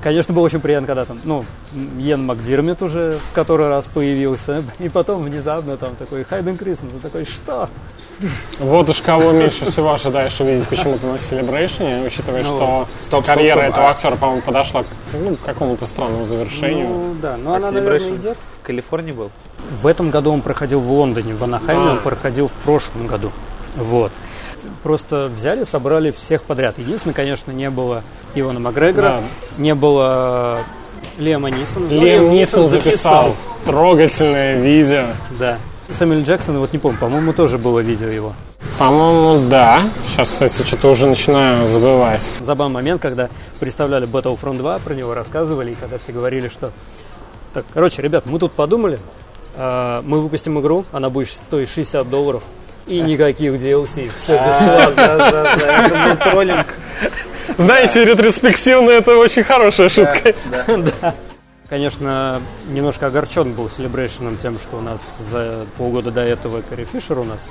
Конечно, 0.03 0.33
было 0.33 0.43
очень 0.43 0.59
приятно, 0.59 0.85
когда 0.85 1.05
там, 1.05 1.17
ну, 1.23 1.45
Йен 1.97 2.25
Макдирмит 2.25 2.81
уже 2.81 3.17
в 3.31 3.33
который 3.33 3.69
раз 3.69 3.85
появился, 3.85 4.61
и 4.79 4.89
потом 4.89 5.23
внезапно 5.23 5.77
там 5.77 5.95
такой 5.95 6.25
Хайден 6.25 6.57
Кристен, 6.57 6.89
ты 6.89 6.99
такой, 6.99 7.25
что? 7.25 7.69
Вот 8.59 8.89
уж 8.89 9.01
кого 9.01 9.31
меньше 9.31 9.65
всего 9.65 9.93
ожидаешь 9.93 10.39
увидеть 10.39 10.67
почему-то 10.67 11.07
на 11.07 11.15
Celebration, 11.15 12.05
учитывая, 12.05 12.41
Ну, 12.43 12.45
что 12.45 12.87
стоп, 12.99 13.23
стоп, 13.23 13.25
карьера 13.25 13.59
стоп. 13.61 13.71
этого 13.71 13.87
А- 13.87 13.91
актера, 13.91 14.15
по-моему, 14.17 14.41
подошла 14.41 14.83
к, 14.83 14.87
ну, 15.13 15.35
к 15.35 15.41
какому-то 15.41 15.85
странному 15.85 16.25
завершению. 16.25 16.87
Ну, 16.89 17.15
да, 17.21 17.37
но 17.37 17.53
А 17.53 17.57
она, 17.57 17.69
Celebration 17.69 17.71
наверное, 17.83 18.15
идет. 18.17 18.37
в 18.61 18.65
Калифорнии 18.65 19.11
был? 19.13 19.31
В 19.81 19.87
этом 19.87 20.11
году 20.11 20.31
он 20.31 20.41
проходил 20.41 20.79
в 20.81 20.91
Лондоне, 20.91 21.33
в 21.33 21.43
Анахайме 21.43 21.81
А. 21.89 21.91
он 21.93 21.99
проходил 21.99 22.49
в 22.49 22.53
прошлом 22.53 23.07
году. 23.07 23.31
Вот. 23.75 24.11
Просто 24.83 25.31
взяли, 25.35 25.63
собрали 25.63 26.11
всех 26.11 26.43
подряд. 26.43 26.77
Единственное, 26.77 27.13
конечно, 27.13 27.51
не 27.51 27.69
было 27.69 28.03
Ивана 28.35 28.59
Макгрегора, 28.59 29.21
не 29.57 29.75
было 29.75 30.59
Лема 31.17 31.49
Нисона. 31.49 31.87
Лем 31.87 32.31
Нисон 32.31 32.67
записал 32.67 33.35
трогательное 33.65 34.61
видео. 34.61 35.05
Да. 35.39 35.57
Сэмюэл 35.91 36.23
Джексон, 36.23 36.57
вот 36.59 36.73
не 36.73 36.79
помню, 36.79 36.97
по-моему, 36.97 37.33
тоже 37.33 37.57
было 37.57 37.79
видео 37.79 38.07
его. 38.07 38.33
По-моему, 38.79 39.47
да. 39.49 39.83
Сейчас, 40.07 40.29
кстати, 40.31 40.63
что-то 40.63 40.89
уже 40.89 41.05
начинаю 41.07 41.67
забывать. 41.67 42.31
Забавный 42.41 42.75
момент, 42.75 43.01
когда 43.01 43.29
представляли 43.59 44.07
Battlefront 44.07 44.57
2, 44.57 44.79
про 44.79 44.93
него 44.93 45.13
рассказывали, 45.13 45.71
и 45.71 45.75
когда 45.75 45.97
все 45.97 46.11
говорили, 46.11 46.47
что... 46.47 46.71
Так, 47.53 47.65
короче, 47.73 48.01
ребят, 48.01 48.25
мы 48.25 48.39
тут 48.39 48.53
подумали, 48.53 48.97
а, 49.55 50.01
мы 50.03 50.21
выпустим 50.21 50.59
игру, 50.59 50.85
она 50.91 51.11
будет 51.11 51.29
стоить 51.29 51.69
60 51.69 52.09
долларов, 52.09 52.43
и 52.87 52.99
никаких 53.01 53.53
DLC, 53.53 54.11
все 54.17 54.33
бесплатно. 54.33 54.93
Да, 54.95 55.31
да, 55.31 55.85
это 55.85 56.09
был 56.09 56.31
троллинг. 56.31 56.67
Знаете, 57.57 58.05
ретроспективно 58.05 58.91
это 58.91 59.15
очень 59.17 59.43
хорошая 59.43 59.89
шутка. 59.89 60.33
Конечно, 61.69 62.41
немножко 62.69 63.07
огорчен 63.07 63.53
был 63.53 63.67
Celebration 63.67 64.35
тем, 64.41 64.59
что 64.59 64.77
у 64.77 64.81
нас 64.81 65.17
за 65.31 65.65
полгода 65.77 66.11
до 66.11 66.21
этого 66.21 66.61
Кэрри 66.61 66.85
Фишер 66.85 67.19
у 67.19 67.23
нас 67.23 67.49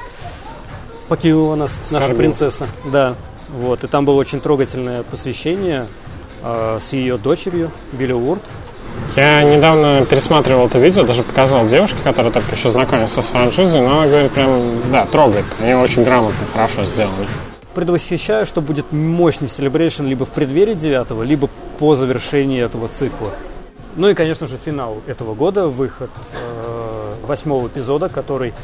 покинула 1.09 1.57
нас 1.57 1.75
наша 1.91 2.15
принцесса. 2.15 2.67
Да, 2.93 3.15
вот. 3.49 3.85
И 3.85 3.87
там 3.87 4.05
было 4.05 4.15
очень 4.17 4.41
трогательное 4.41 5.03
посвящение 5.03 5.87
э, 6.43 6.79
с 6.81 6.93
ее 6.93 7.19
дочерью 7.19 7.71
Билли 7.93 8.13
Уорд. 8.13 8.43
Я 9.17 9.43
недавно 9.43 10.07
пересматривал 10.07 10.67
это 10.67 10.79
видео, 10.79 11.05
даже 11.05 11.23
показал 11.23 11.67
девушке, 11.67 11.99
которая 12.03 12.33
только 12.33 12.55
еще 12.55 12.71
знакомится 12.71 13.21
с 13.21 13.27
франшизой, 13.27 13.83
но 13.83 14.01
она 14.01 14.07
говорит 14.07 14.33
прям, 14.33 14.61
да, 14.91 15.05
трогает. 15.05 15.45
Они 15.61 15.75
очень 15.75 16.03
грамотно, 16.03 16.47
хорошо 16.55 16.85
сделаны. 16.85 17.27
Предвосхищаю, 17.75 18.47
что 18.47 18.63
будет 18.63 18.91
мощный 18.91 19.49
Celebration 19.49 20.07
либо 20.07 20.25
в 20.25 20.31
преддверии 20.31 20.75
девятого, 20.75 21.23
либо 21.23 21.51
по 21.79 21.95
завершении 21.95 22.63
этого 22.63 22.89
цикла. 22.89 23.31
Ну 23.97 24.09
и, 24.09 24.15
конечно 24.15 24.47
же, 24.47 24.57
финал 24.57 25.03
этого 25.07 25.35
года, 25.35 25.67
выход 25.67 26.11
э, 26.33 27.15
восьмого 27.27 27.69
эпизода, 27.69 28.09
который 28.09 28.55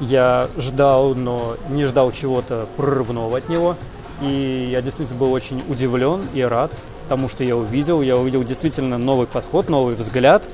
я 0.00 0.48
ждал, 0.56 1.14
но 1.14 1.56
не 1.68 1.84
ждал 1.84 2.10
чего-то 2.12 2.66
прорывного 2.76 3.36
от 3.36 3.48
него. 3.50 3.76
И 4.22 4.68
я 4.70 4.80
действительно 4.80 5.18
был 5.18 5.32
очень 5.32 5.62
удивлен 5.68 6.22
и 6.32 6.42
рад 6.42 6.70
тому, 7.10 7.28
что 7.28 7.42
я 7.42 7.56
увидел. 7.56 8.00
Я 8.00 8.16
увидел 8.16 8.44
действительно 8.44 8.96
новый 8.96 9.26
подход, 9.26 9.68
новый 9.68 9.96
взгляд, 9.96 10.44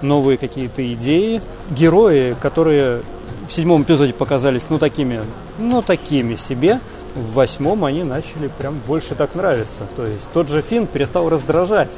новые 0.00 0.38
какие-то 0.38 0.82
идеи. 0.94 1.42
Герои, 1.70 2.34
которые 2.40 3.02
в 3.48 3.52
седьмом 3.52 3.82
эпизоде 3.82 4.14
показались, 4.14 4.62
ну, 4.70 4.78
такими, 4.78 5.20
ну, 5.58 5.82
такими 5.82 6.34
себе, 6.34 6.80
в 7.14 7.34
восьмом 7.34 7.84
они 7.84 8.02
начали 8.02 8.48
прям 8.58 8.80
больше 8.86 9.14
так 9.14 9.34
нравиться. 9.34 9.82
То 9.94 10.06
есть 10.06 10.24
тот 10.32 10.48
же 10.48 10.62
Финн 10.62 10.86
перестал 10.86 11.28
раздражать. 11.28 11.92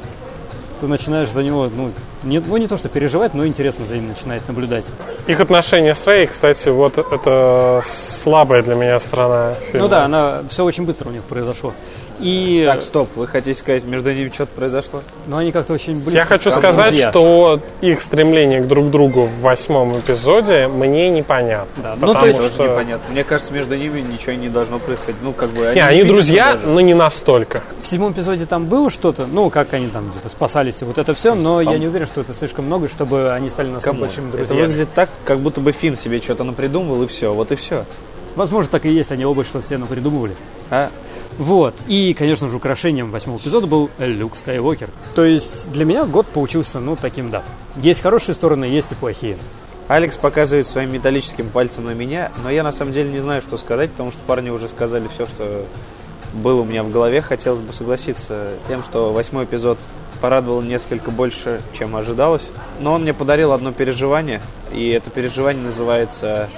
Ты 0.81 0.87
начинаешь 0.87 1.29
за 1.29 1.43
него, 1.43 1.69
ну 1.73 1.91
не, 2.23 2.39
ну, 2.39 2.57
не 2.57 2.67
то 2.67 2.77
что 2.77 2.87
переживать, 2.87 3.33
но 3.33 3.45
интересно 3.45 3.85
за 3.85 3.95
ним 3.95 4.09
начинает 4.09 4.47
наблюдать. 4.47 4.85
Их 5.27 5.39
отношения 5.39 5.95
с 5.95 6.05
Рэй, 6.07 6.27
кстати, 6.27 6.69
вот 6.69 6.97
это 6.97 7.81
слабая 7.85 8.63
для 8.63 8.75
меня 8.75 8.99
сторона 8.99 9.55
фильма. 9.71 9.79
Ну 9.79 9.87
да, 9.89 10.05
она 10.05 10.41
все 10.49 10.63
очень 10.63 10.85
быстро 10.85 11.09
у 11.09 11.11
них 11.11 11.23
произошло. 11.23 11.73
И 12.19 12.63
Так, 12.67 12.81
стоп, 12.81 13.09
вы 13.15 13.27
хотите 13.27 13.57
сказать, 13.57 13.83
между 13.85 14.11
ними 14.11 14.29
что-то 14.33 14.51
произошло? 14.55 15.01
ну, 15.27 15.37
они 15.37 15.51
как-то 15.51 15.73
очень 15.73 15.95
близко. 15.95 16.11
Я 16.11 16.25
хочу 16.25 16.51
сказать, 16.51 16.89
друзья. 16.89 17.09
что 17.11 17.59
их 17.81 18.01
стремление 18.01 18.61
к 18.61 18.67
друг 18.67 18.89
другу 18.91 19.21
в 19.23 19.39
восьмом 19.41 19.97
эпизоде 19.99 20.67
мне 20.67 21.09
непонятно. 21.09 21.69
Да, 21.83 21.95
ну, 21.99 22.13
то 22.13 22.25
есть- 22.25 22.43
что... 22.53 22.63
непонятно. 22.65 23.11
Мне 23.11 23.23
кажется, 23.23 23.53
между 23.53 23.75
ними 23.75 24.01
ничего 24.01 24.33
не 24.33 24.49
должно 24.49 24.79
происходить. 24.79 25.21
Ну, 25.21 25.31
как 25.33 25.49
бы 25.51 25.71
Не, 25.73 25.81
они 25.81 26.03
друзья, 26.03 26.53
даже. 26.53 26.67
но 26.67 26.81
не 26.81 26.93
настолько. 26.93 27.61
В 27.81 27.87
седьмом 27.87 28.11
эпизоде 28.11 28.45
там 28.45 28.65
было 28.65 28.89
что-то, 28.89 29.25
ну, 29.25 29.49
как 29.49 29.73
они 29.73 29.87
там 29.87 30.11
типа, 30.11 30.29
спасались 30.29 30.81
и 30.81 30.85
вот 30.85 30.97
это 30.97 31.13
все, 31.13 31.35
но 31.35 31.61
я 31.61 31.77
не 31.77 31.87
уверен, 31.87 32.05
что 32.07 32.21
это 32.21 32.33
слишком 32.33 32.65
много, 32.65 32.89
чтобы 32.89 33.31
они 33.31 33.49
стали 33.49 33.69
настолько 33.69 33.99
большими 33.99 34.27
Это 34.29 34.37
друзьями. 34.37 34.61
выглядит 34.61 34.89
так, 34.93 35.09
как 35.25 35.39
будто 35.39 35.61
бы 35.61 35.71
Финн 35.71 35.95
себе 35.95 36.19
что-то 36.19 36.43
напридумывал, 36.43 37.03
и 37.03 37.07
все, 37.07 37.33
вот 37.33 37.51
и 37.51 37.55
все. 37.55 37.85
Возможно, 38.35 38.71
так 38.71 38.85
и 38.85 38.89
есть, 38.89 39.11
они 39.11 39.25
оба 39.25 39.43
что-то 39.43 39.67
себе 39.67 39.79
придумывали. 39.85 40.33
А? 40.69 40.89
Вот. 41.39 41.73
И, 41.87 42.13
конечно 42.13 42.49
же, 42.49 42.57
украшением 42.57 43.11
восьмого 43.11 43.39
эпизода 43.39 43.65
был 43.65 43.89
Люк 43.97 44.35
Скайуокер. 44.35 44.89
То 45.15 45.23
есть 45.23 45.71
для 45.71 45.85
меня 45.85 46.05
год 46.05 46.27
получился, 46.27 46.79
ну, 46.79 46.95
таким, 46.95 47.31
да. 47.31 47.41
Есть 47.77 48.01
хорошие 48.01 48.35
стороны, 48.35 48.65
есть 48.65 48.91
и 48.91 48.95
плохие. 48.95 49.37
Алекс 49.87 50.17
показывает 50.17 50.67
своим 50.67 50.91
металлическим 50.91 51.49
пальцем 51.49 51.85
на 51.85 51.91
меня, 51.91 52.31
но 52.43 52.51
я 52.51 52.61
на 52.61 52.73
самом 52.73 52.91
деле 52.91 53.09
не 53.09 53.21
знаю, 53.21 53.41
что 53.41 53.57
сказать, 53.57 53.89
потому 53.89 54.11
что 54.11 54.19
парни 54.27 54.49
уже 54.49 54.69
сказали 54.69 55.07
все, 55.11 55.25
что 55.25 55.65
было 56.33 56.61
у 56.61 56.65
меня 56.65 56.83
в 56.83 56.91
голове. 56.91 57.21
Хотелось 57.21 57.61
бы 57.61 57.73
согласиться 57.73 58.49
с 58.63 58.67
тем, 58.67 58.83
что 58.83 59.13
восьмой 59.13 59.45
эпизод 59.45 59.79
порадовал 60.19 60.61
несколько 60.61 61.09
больше, 61.09 61.61
чем 61.75 61.95
ожидалось. 61.95 62.43
Но 62.81 62.93
он 62.93 63.03
мне 63.03 63.13
подарил 63.13 63.53
одно 63.53 63.71
переживание, 63.71 64.41
и 64.73 64.89
это 64.89 65.09
переживание 65.09 65.63
называется 65.63 66.49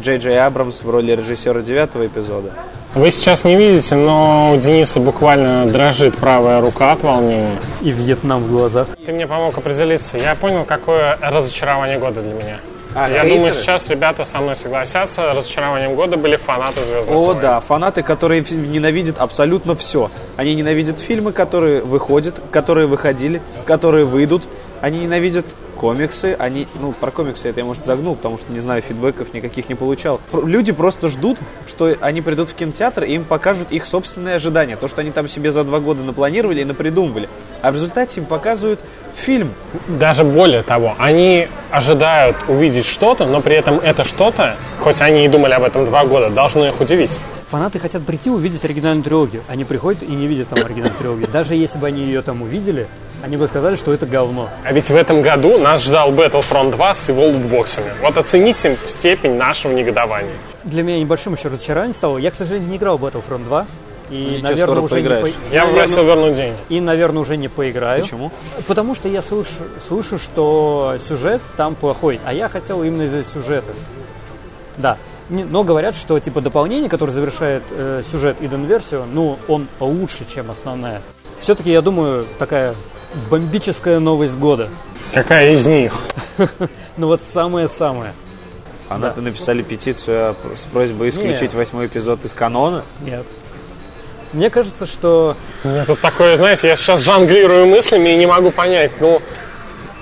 Джей 0.00 0.18
Джей 0.18 0.40
Абрамс 0.40 0.82
в 0.82 0.88
роли 0.88 1.10
режиссера 1.12 1.60
девятого 1.60 2.06
эпизода. 2.06 2.52
Вы 2.98 3.12
сейчас 3.12 3.44
не 3.44 3.54
видите, 3.54 3.94
но 3.94 4.52
у 4.52 4.56
Дениса 4.56 4.98
буквально 4.98 5.66
дрожит 5.66 6.16
правая 6.16 6.60
рука 6.60 6.90
от 6.90 7.02
волнения. 7.04 7.56
И 7.80 7.92
Вьетнам 7.92 8.42
в 8.42 8.50
глазах. 8.50 8.88
Ты 9.06 9.12
мне 9.12 9.24
помог 9.28 9.56
определиться. 9.56 10.18
Я 10.18 10.34
понял, 10.34 10.64
какое 10.64 11.16
разочарование 11.22 12.00
года 12.00 12.22
для 12.22 12.32
меня. 12.34 12.58
А, 12.96 13.02
Я 13.08 13.20
хейтеры? 13.20 13.36
думаю, 13.36 13.54
сейчас 13.54 13.88
ребята 13.88 14.24
со 14.24 14.38
мной 14.38 14.56
согласятся. 14.56 15.32
Разочарованием 15.32 15.94
года 15.94 16.16
были 16.16 16.34
фанаты 16.34 16.82
Звездных 16.82 17.14
О, 17.14 17.26
войн. 17.26 17.38
да, 17.40 17.60
фанаты, 17.60 18.02
которые 18.02 18.40
ненавидят 18.50 19.20
абсолютно 19.20 19.76
все. 19.76 20.10
Они 20.36 20.56
ненавидят 20.56 20.98
фильмы, 20.98 21.30
которые 21.30 21.82
выходят, 21.82 22.34
которые 22.50 22.88
выходили, 22.88 23.40
которые 23.64 24.06
выйдут. 24.06 24.42
Они 24.80 25.00
ненавидят 25.00 25.46
комиксы. 25.78 26.36
Они, 26.38 26.66
ну, 26.80 26.92
про 26.92 27.10
комиксы 27.10 27.48
это 27.48 27.60
я, 27.60 27.64
может, 27.64 27.86
загнул, 27.86 28.16
потому 28.16 28.36
что, 28.38 28.52
не 28.52 28.60
знаю, 28.60 28.82
фидбэков 28.82 29.32
никаких 29.32 29.68
не 29.68 29.74
получал. 29.74 30.20
Люди 30.32 30.72
просто 30.72 31.08
ждут, 31.08 31.38
что 31.66 31.94
они 32.00 32.20
придут 32.20 32.50
в 32.50 32.54
кинотеатр 32.54 33.04
и 33.04 33.14
им 33.14 33.24
покажут 33.24 33.70
их 33.70 33.86
собственные 33.86 34.36
ожидания. 34.36 34.76
То, 34.76 34.88
что 34.88 35.00
они 35.00 35.10
там 35.10 35.28
себе 35.28 35.52
за 35.52 35.64
два 35.64 35.80
года 35.80 36.02
напланировали 36.02 36.60
и 36.60 36.64
напридумывали. 36.64 37.28
А 37.62 37.70
в 37.70 37.74
результате 37.74 38.20
им 38.20 38.26
показывают 38.26 38.80
фильм. 39.16 39.52
Даже 39.86 40.24
более 40.24 40.62
того, 40.62 40.94
они 40.98 41.48
ожидают 41.70 42.36
увидеть 42.48 42.86
что-то, 42.86 43.26
но 43.26 43.40
при 43.40 43.56
этом 43.56 43.78
это 43.78 44.04
что-то, 44.04 44.56
хоть 44.80 45.00
они 45.00 45.24
и 45.24 45.28
думали 45.28 45.54
об 45.54 45.62
этом 45.64 45.84
два 45.84 46.04
года, 46.04 46.30
должно 46.30 46.66
их 46.66 46.80
удивить. 46.80 47.18
Фанаты 47.48 47.78
хотят 47.78 48.04
прийти 48.04 48.28
увидеть 48.28 48.64
оригинальную 48.64 49.02
трилогию. 49.02 49.42
Они 49.48 49.64
приходят 49.64 50.02
и 50.02 50.12
не 50.12 50.26
видят 50.26 50.48
там 50.48 50.58
оригинальную 50.58 50.98
трилогию. 50.98 51.28
Даже 51.32 51.54
если 51.54 51.78
бы 51.78 51.86
они 51.86 52.02
ее 52.02 52.20
там 52.20 52.42
увидели, 52.42 52.86
они 53.22 53.36
бы 53.36 53.48
сказали, 53.48 53.76
что 53.76 53.92
это 53.92 54.06
говно. 54.06 54.48
А 54.64 54.72
ведь 54.72 54.90
в 54.90 54.96
этом 54.96 55.22
году 55.22 55.58
нас 55.58 55.82
ждал 55.82 56.12
Battlefront 56.12 56.70
2 56.72 56.94
с 56.94 57.08
его 57.08 57.26
лутбоксами. 57.26 57.90
Вот 58.02 58.16
оцените 58.16 58.76
степень 58.86 59.34
нашего 59.36 59.72
негодования. 59.72 60.32
Для 60.64 60.82
меня 60.82 60.98
небольшим 60.98 61.34
еще 61.34 61.48
разочарованием 61.48 61.94
стало. 61.94 62.18
Я, 62.18 62.30
к 62.30 62.34
сожалению, 62.34 62.70
не 62.70 62.76
играл 62.76 62.96
в 62.98 63.04
Battlefront 63.04 63.44
2. 63.44 63.66
И, 64.10 64.14
ничего, 64.14 64.42
наверное, 64.48 64.64
скоро 64.64 64.80
уже 64.80 64.94
не 64.94 65.00
поиграешь. 65.02 65.22
по- 65.34 65.54
Я 65.54 65.60
наверное, 65.64 65.84
просил 65.86 66.04
вернуть 66.04 66.34
деньги. 66.34 66.56
И, 66.70 66.80
наверное, 66.80 67.20
уже 67.20 67.36
не 67.36 67.48
поиграю. 67.48 68.02
Почему? 68.02 68.32
Потому 68.66 68.94
что 68.94 69.06
я 69.08 69.20
слышу, 69.20 69.50
слышу, 69.86 70.18
что 70.18 70.96
сюжет 71.06 71.42
там 71.58 71.74
плохой, 71.74 72.18
а 72.24 72.32
я 72.32 72.48
хотел 72.48 72.82
именно 72.82 73.02
из-за 73.02 73.22
сюжета. 73.24 73.72
Да. 74.78 74.96
Не- 75.28 75.44
Но 75.44 75.62
говорят, 75.62 75.94
что 75.94 76.18
типа 76.20 76.40
дополнение, 76.40 76.88
которое 76.88 77.12
завершает 77.12 77.62
э, 77.70 78.02
сюжет 78.10 78.36
Иден 78.40 78.64
версию, 78.64 79.04
ну, 79.12 79.36
он 79.46 79.66
лучше, 79.78 80.24
чем 80.32 80.50
основная. 80.50 81.02
Все-таки, 81.40 81.70
я 81.70 81.82
думаю, 81.82 82.26
такая 82.38 82.74
бомбическая 83.30 83.98
новость 83.98 84.36
года. 84.36 84.68
Какая 85.12 85.52
из 85.52 85.66
них? 85.66 85.94
Ну 86.96 87.06
вот 87.06 87.22
самое-самое. 87.22 88.12
Фанаты 88.88 89.20
написали 89.20 89.62
петицию 89.62 90.30
о- 90.30 90.34
с 90.56 90.62
просьбой 90.72 91.10
исключить 91.10 91.42
Нет. 91.42 91.54
восьмой 91.54 91.86
эпизод 91.86 92.24
из 92.24 92.32
канона. 92.32 92.82
Нет. 93.02 93.24
Мне 94.32 94.50
кажется, 94.50 94.84
что 94.84 95.36
Мне 95.62 95.84
тут 95.84 96.00
такое, 96.00 96.36
знаете, 96.36 96.66
я 96.66 96.74
сейчас 96.76 97.02
жонглирую 97.02 97.66
мыслями 97.66 98.10
и 98.10 98.16
не 98.16 98.26
могу 98.26 98.50
понять. 98.50 98.90
Ну, 99.00 99.22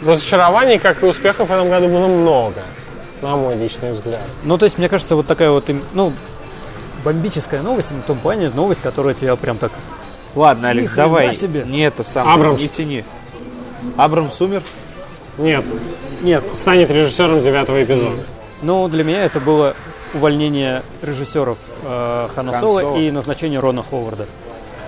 разочарований, 0.05 0.79
как 0.79 1.03
и 1.03 1.07
успехов 1.07 1.49
в 1.49 1.53
этом 1.53 1.69
году 1.69 1.89
было 1.89 2.07
много, 2.07 2.63
на 3.23 3.37
мой 3.37 3.57
личный 3.57 3.93
взгляд. 3.93 4.23
Ну, 4.45 4.57
то 4.57 4.65
есть, 4.65 4.79
мне 4.79 4.89
кажется, 4.89 5.17
вот 5.17 5.27
такая 5.27 5.51
вот, 5.51 5.69
ну, 5.93 6.13
бомбическая 7.05 7.61
новость, 7.63 7.91
в 7.91 8.03
том 8.03 8.19
плане, 8.19 8.51
новость, 8.51 8.81
которая 8.83 9.15
тебя 9.15 9.37
прям 9.37 9.59
так... 9.59 9.71
Ладно, 10.37 10.69
Алекс, 10.69 10.93
Ни 10.93 10.97
давай. 10.97 11.35
себе. 11.35 11.65
Не 11.67 11.81
это 11.87 12.05
самое. 12.05 12.35
Абрамс. 12.37 12.61
Не 12.61 12.69
тяни. 12.69 13.05
Абрамс 13.97 14.41
умер? 14.41 14.63
Нет, 15.39 15.65
Нет, 16.23 16.45
станет 16.55 16.91
режиссером 16.91 17.41
девятого 17.41 17.83
эпизода. 17.83 18.23
ну, 18.63 18.89
для 18.89 19.03
меня 19.05 19.25
это 19.25 19.41
было 19.41 19.75
увольнение 20.15 20.83
режиссеров 21.03 21.59
э, 21.85 22.29
Хана 22.35 22.53
Хан 22.53 22.61
Соло 22.61 22.81
Соло. 22.81 22.99
и 22.99 23.11
назначение 23.11 23.61
Рона 23.61 23.83
Ховарда. 23.83 24.27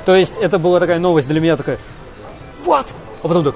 То 0.07 0.15
есть, 0.15 0.33
это 0.41 0.59
была 0.59 0.81
такая 0.81 0.99
новость 0.99 1.29
для 1.29 1.41
меня 1.41 1.57
такая, 1.57 1.79
вот! 2.65 2.87
А 3.23 3.29
потом 3.29 3.45
так, 3.45 3.55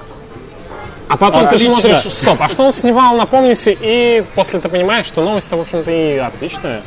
А 1.09 1.17
потом 1.17 1.45
Отлично. 1.45 1.73
ты 1.73 1.81
смотришь, 1.81 2.13
стоп, 2.13 2.37
а 2.41 2.49
что 2.49 2.63
он 2.63 2.73
снимал, 2.73 3.15
напомните, 3.15 3.75
и 3.79 4.23
после 4.35 4.59
ты 4.59 4.69
понимаешь, 4.69 5.05
что 5.07 5.23
новость-то, 5.23 5.55
в 5.57 5.61
общем-то, 5.61 5.89
и 5.89 6.17
отличная. 6.17 6.81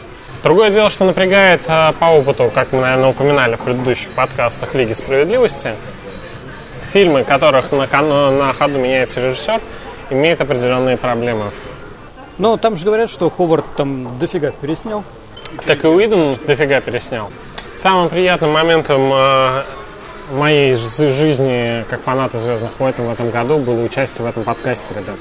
Другое 0.46 0.70
дело, 0.70 0.90
что 0.90 1.04
напрягает 1.04 1.62
э, 1.66 1.92
по 1.98 2.04
опыту, 2.04 2.52
как 2.54 2.70
мы, 2.70 2.80
наверное, 2.80 3.08
упоминали 3.08 3.56
в 3.56 3.62
предыдущих 3.62 4.10
подкастах 4.10 4.76
Лиги 4.76 4.92
Справедливости, 4.92 5.72
фильмы, 6.92 7.24
которых 7.24 7.72
на, 7.72 7.88
на 8.30 8.52
ходу 8.52 8.78
меняется 8.78 9.20
режиссер, 9.20 9.60
имеют 10.10 10.40
определенные 10.40 10.96
проблемы. 10.98 11.46
ну, 12.38 12.56
там 12.58 12.76
же 12.76 12.84
говорят, 12.84 13.10
что 13.10 13.28
Ховард 13.28 13.64
там 13.76 14.20
дофига 14.20 14.52
переснял. 14.52 15.02
Так 15.66 15.82
и 15.82 15.88
Уидон 15.88 16.36
дофига 16.46 16.80
переснял. 16.80 17.32
Самым 17.74 18.08
приятным 18.08 18.52
моментом 18.52 19.10
э, 19.12 19.64
моей 20.30 20.76
жизни 20.76 21.84
как 21.90 22.02
фаната 22.02 22.38
«Звездных 22.38 22.70
войн» 22.78 22.94
в 22.96 23.10
этом 23.10 23.30
году 23.30 23.58
было 23.58 23.82
участие 23.82 24.24
в 24.24 24.30
этом 24.30 24.44
подкасте, 24.44 24.94
ребят. 24.96 25.16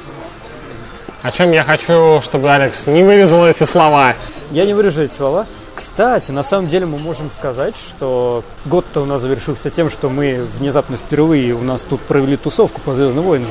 О 1.24 1.32
чем 1.32 1.52
я 1.52 1.64
хочу, 1.64 2.22
чтобы 2.22 2.52
Алекс 2.52 2.86
не 2.86 3.02
вырезал 3.02 3.48
эти 3.48 3.64
слова. 3.64 4.14
Я 4.52 4.66
не 4.66 4.74
вырежу 4.74 5.02
эти 5.02 5.14
слова. 5.16 5.46
Кстати, 5.76 6.32
на 6.32 6.44
самом 6.44 6.70
деле 6.70 6.86
мы 6.86 6.98
можем 6.98 7.30
сказать, 7.38 7.76
что 7.76 8.44
год-то 8.66 9.02
у 9.02 9.06
нас 9.06 9.22
завершился 9.22 9.70
тем, 9.70 9.90
что 9.90 10.10
мы 10.10 10.46
внезапно 10.58 10.96
впервые 10.98 11.54
у 11.54 11.62
нас 11.62 11.82
тут 11.82 12.00
провели 12.02 12.38
тусовку 12.38 12.80
по 12.82 12.94
Звездным 12.94 13.26
войнам. 13.26 13.50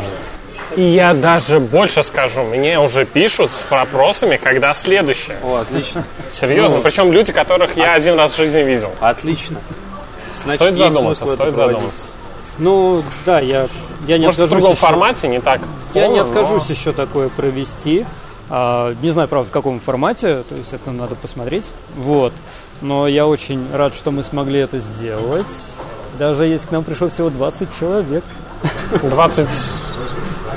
И 0.77 0.83
я 0.83 1.13
даже 1.13 1.61
больше 1.61 2.03
скажу, 2.03 2.43
мне 2.43 2.81
уже 2.81 3.05
пишут 3.05 3.53
с 3.53 3.65
вопросами, 3.71 4.37
когда 4.43 4.73
следующее. 4.75 5.37
О, 5.45 5.57
отлично. 5.59 6.05
Серьезно, 6.31 6.79
причем 6.81 7.13
люди, 7.13 7.33
которых 7.33 7.77
я 7.77 7.93
один 7.95 8.17
раз 8.19 8.33
в 8.33 8.37
жизни 8.37 8.61
видел. 8.61 8.91
Отлично. 9.01 9.59
Значит, 10.43 10.63
Стоит 10.63 10.77
задуматься, 10.77 11.27
стоит 11.27 11.39
проводить. 11.55 11.57
задуматься. 11.77 12.07
Ну, 12.59 13.03
да, 13.27 13.41
я, 13.41 13.67
я 14.07 14.19
не 14.19 14.27
Может, 14.27 14.41
в 14.41 14.45
откажусь 14.45 14.51
другом 14.51 14.73
еще- 14.73 14.81
формате, 14.81 15.29
не 15.29 15.41
так. 15.41 15.61
Я 15.93 16.09
не 16.09 16.17
полно, 16.19 16.33
но- 16.33 16.41
откажусь 16.41 16.71
еще 16.71 16.93
такое 16.93 17.29
провести. 17.29 18.07
А, 18.57 18.95
не 19.03 19.11
знаю, 19.11 19.27
правда, 19.27 19.49
в 19.49 19.53
каком 19.53 19.81
формате, 19.81 20.45
то 20.49 20.55
есть 20.55 20.73
это 20.73 20.93
надо 20.93 21.17
посмотреть. 21.17 21.65
Вот. 21.97 22.33
Но 22.83 23.09
я 23.09 23.27
очень 23.27 23.67
рад, 23.73 23.97
что 23.97 24.13
мы 24.13 24.23
смогли 24.23 24.61
это 24.61 24.79
сделать. 24.79 25.45
Даже 26.21 26.47
если 26.47 26.69
к 26.69 26.71
нам 26.71 26.85
пришло 26.85 27.09
всего 27.09 27.31
20 27.31 27.69
человек. 27.77 28.23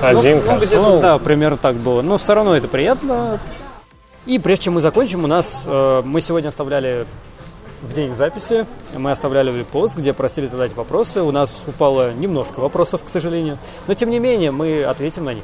21, 0.04 0.36
ну, 0.36 0.42
кажется. 0.44 0.68
где-то, 0.68 0.84
Ну, 0.84 1.02
да, 1.02 1.18
примерно 1.18 1.58
так 1.58 1.76
было. 1.78 2.04
Но 2.04 2.20
все 2.20 2.36
равно 2.36 2.56
это 2.56 2.68
приятно. 2.68 3.40
И 4.28 4.38
прежде 4.38 4.66
чем 4.66 4.76
мы 4.76 4.82
закончим, 4.82 5.24
у 5.24 5.28
нас 5.28 5.64
э, 5.66 6.02
мы 6.06 6.22
сегодня 6.22 6.50
оставляли 6.50 7.08
в 7.82 7.94
день 7.94 8.16
записи, 8.16 8.66
мы 8.96 9.12
оставляли 9.12 9.64
пост, 9.64 9.96
где 9.96 10.14
просили 10.14 10.48
задать 10.48 10.76
вопросы. 10.76 11.22
У 11.22 11.32
нас 11.32 11.64
упало 11.68 12.14
немножко 12.14 12.60
вопросов, 12.60 13.02
к 13.06 13.10
сожалению. 13.10 13.58
Но 13.88 13.94
тем 13.94 14.10
не 14.10 14.20
менее, 14.20 14.52
мы 14.52 14.84
ответим 14.84 15.26
на 15.26 15.34
них. 15.34 15.44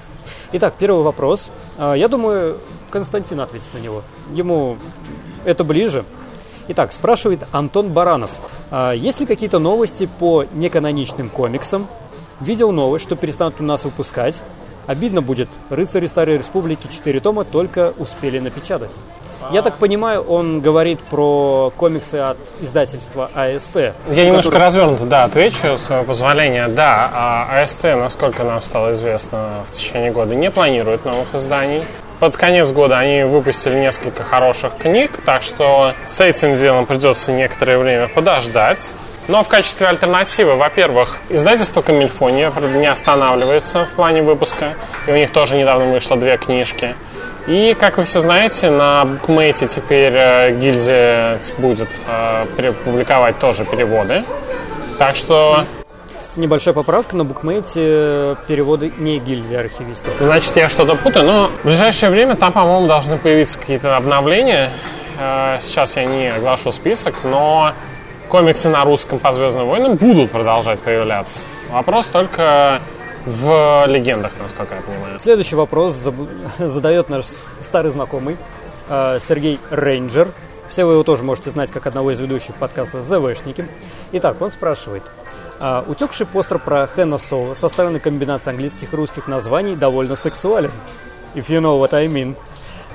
Итак, 0.53 0.73
первый 0.77 1.03
вопрос. 1.03 1.51
Э, 1.77 1.93
Я 1.95 2.07
думаю, 2.07 2.57
Константин 2.89 3.39
ответит 3.39 3.73
на 3.73 3.79
него. 3.79 4.03
Ему 4.33 4.77
это 5.45 5.63
ближе. 5.63 6.05
Итак, 6.69 6.93
спрашивает 6.93 7.45
Антон 7.51 7.89
Баранов. 7.89 8.31
«А 8.71 8.93
Есть 8.93 9.19
ли 9.19 9.25
какие-то 9.25 9.59
новости 9.59 10.09
по 10.19 10.45
неканоничным 10.53 11.29
комиксам? 11.29 11.87
Видел 12.39 12.71
новость, 12.71 13.05
что 13.05 13.15
перестанут 13.15 13.55
у 13.59 13.63
нас 13.63 13.83
выпускать. 13.83 14.41
Обидно 14.87 15.21
будет. 15.21 15.49
«Рыцари 15.69 16.07
Старой 16.07 16.37
Республики» 16.37 16.87
4 16.87 17.19
тома 17.19 17.43
только 17.43 17.93
успели 17.97 18.39
напечатать. 18.39 18.91
Я 19.51 19.61
так 19.61 19.75
понимаю, 19.75 20.21
он 20.21 20.61
говорит 20.61 20.99
про 21.01 21.71
комиксы 21.75 22.15
от 22.15 22.37
издательства 22.61 23.29
АСТ. 23.33 23.93
Я 24.09 24.25
немножко 24.25 24.57
развернуто, 24.57 25.05
да, 25.05 25.25
отвечу, 25.25 25.77
с 25.77 25.83
своего 25.83 26.05
позволения. 26.05 26.67
Да, 26.67 27.09
а 27.13 27.61
АСТ, 27.61 27.83
насколько 27.83 28.43
нам 28.43 28.61
стало 28.61 28.91
известно, 28.91 29.65
в 29.67 29.71
течение 29.71 30.11
года 30.11 30.33
не 30.33 30.49
планирует 30.49 31.05
новых 31.05 31.33
изданий. 31.33 31.83
Под 32.19 32.37
конец 32.37 32.71
года 32.71 32.97
они 32.99 33.23
выпустили 33.23 33.77
несколько 33.79 34.23
хороших 34.23 34.77
книг, 34.77 35.19
так 35.25 35.41
что 35.41 35.93
с 36.05 36.21
этим 36.21 36.55
делом 36.55 36.85
придется 36.85 37.33
некоторое 37.33 37.77
время 37.77 38.07
подождать. 38.07 38.93
Но 39.27 39.41
в 39.41 39.47
качестве 39.47 39.87
альтернативы, 39.87 40.55
во-первых, 40.55 41.19
издательство 41.29 41.81
Камильфония 41.81 42.51
не 42.75 42.87
останавливается 42.87 43.85
в 43.85 43.89
плане 43.95 44.21
выпуска, 44.21 44.73
и 45.07 45.11
у 45.11 45.15
них 45.15 45.31
тоже 45.31 45.55
недавно 45.55 45.85
вышло 45.85 46.17
две 46.17 46.37
книжки. 46.37 46.95
И, 47.47 47.75
как 47.77 47.97
вы 47.97 48.03
все 48.05 48.19
знаете, 48.19 48.69
на 48.69 49.05
букмейте 49.05 49.67
теперь 49.67 50.13
э, 50.13 50.51
гильдия 50.57 51.39
будет 51.57 51.89
э, 52.07 52.71
публиковать 52.85 53.39
тоже 53.39 53.65
переводы. 53.65 54.23
Так 54.97 55.15
что, 55.15 55.65
Небольшая 56.35 56.73
поправка 56.73 57.15
на 57.15 57.25
букмейте 57.25 58.35
переводы 58.47 58.91
не 58.97 59.19
гильдии 59.19 59.55
архивистов. 59.55 60.13
значит, 60.19 60.55
я 60.55 60.67
что-то 60.67 60.95
путаю, 60.95 61.25
но 61.25 61.47
в 61.61 61.65
ближайшее 61.65 62.09
время 62.09 62.35
там, 62.35 62.51
по-моему, 62.51 62.87
должны 62.87 63.17
появиться 63.17 63.59
какие-то 63.59 63.95
обновления. 63.95 64.71
Э, 65.19 65.59
Сейчас 65.61 65.95
я 65.95 66.05
не 66.05 66.29
оглашу 66.29 66.71
список, 66.71 67.15
но 67.23 67.73
комиксы 68.33 68.67
на 68.67 68.83
русском 68.83 69.19
по 69.19 69.31
Звездным 69.31 69.67
войнам 69.67 69.95
будут 69.95 70.31
продолжать 70.31 70.79
появляться. 70.79 71.41
Вопрос 71.69 72.07
только 72.07 72.81
в 73.27 73.85
легендах, 73.85 74.31
насколько 74.41 74.73
я 74.73 74.81
понимаю. 74.81 75.19
Следующий 75.19 75.55
вопрос 75.55 75.93
задает 76.57 77.09
наш 77.09 77.25
старый 77.61 77.91
знакомый 77.91 78.37
э, 78.89 79.19
Сергей 79.21 79.59
Рейнджер. 79.69 80.29
Все 80.67 80.83
вы 80.83 80.93
его 80.93 81.03
тоже 81.03 81.21
можете 81.21 81.51
знать 81.51 81.69
как 81.69 81.85
одного 81.85 82.09
из 82.09 82.19
ведущих 82.19 82.55
подкаста 82.55 83.03
«ЗВшники». 83.03 83.67
Итак, 84.13 84.41
он 84.41 84.49
спрашивает. 84.49 85.03
А, 85.59 85.83
утекший 85.85 86.25
постер 86.25 86.57
про 86.57 86.87
Хэна 86.87 87.19
Соло, 87.19 87.53
составленный 87.53 87.99
комбинацией 87.99 88.55
английских 88.55 88.93
и 88.93 88.95
русских 88.95 89.27
названий, 89.27 89.75
довольно 89.75 90.15
сексуален. 90.15 90.71
If 91.35 91.49
you 91.49 91.61
know 91.61 91.79
what 91.79 91.93
I 91.93 92.07
mean. 92.07 92.35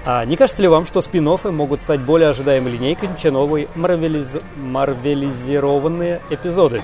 А, 0.05 0.25
не 0.25 0.37
кажется 0.37 0.63
ли 0.63 0.69
вам, 0.69 0.87
что 0.87 1.01
спин 1.01 1.25
могут 1.25 1.81
стать 1.81 2.01
более 2.01 2.31
ожидаемой 2.31 2.73
линейкой, 2.73 3.11
чем 3.21 3.35
новые 3.35 3.69
марвелиз- 3.75 4.43
марвелизированные 4.57 6.21
эпизоды? 6.31 6.83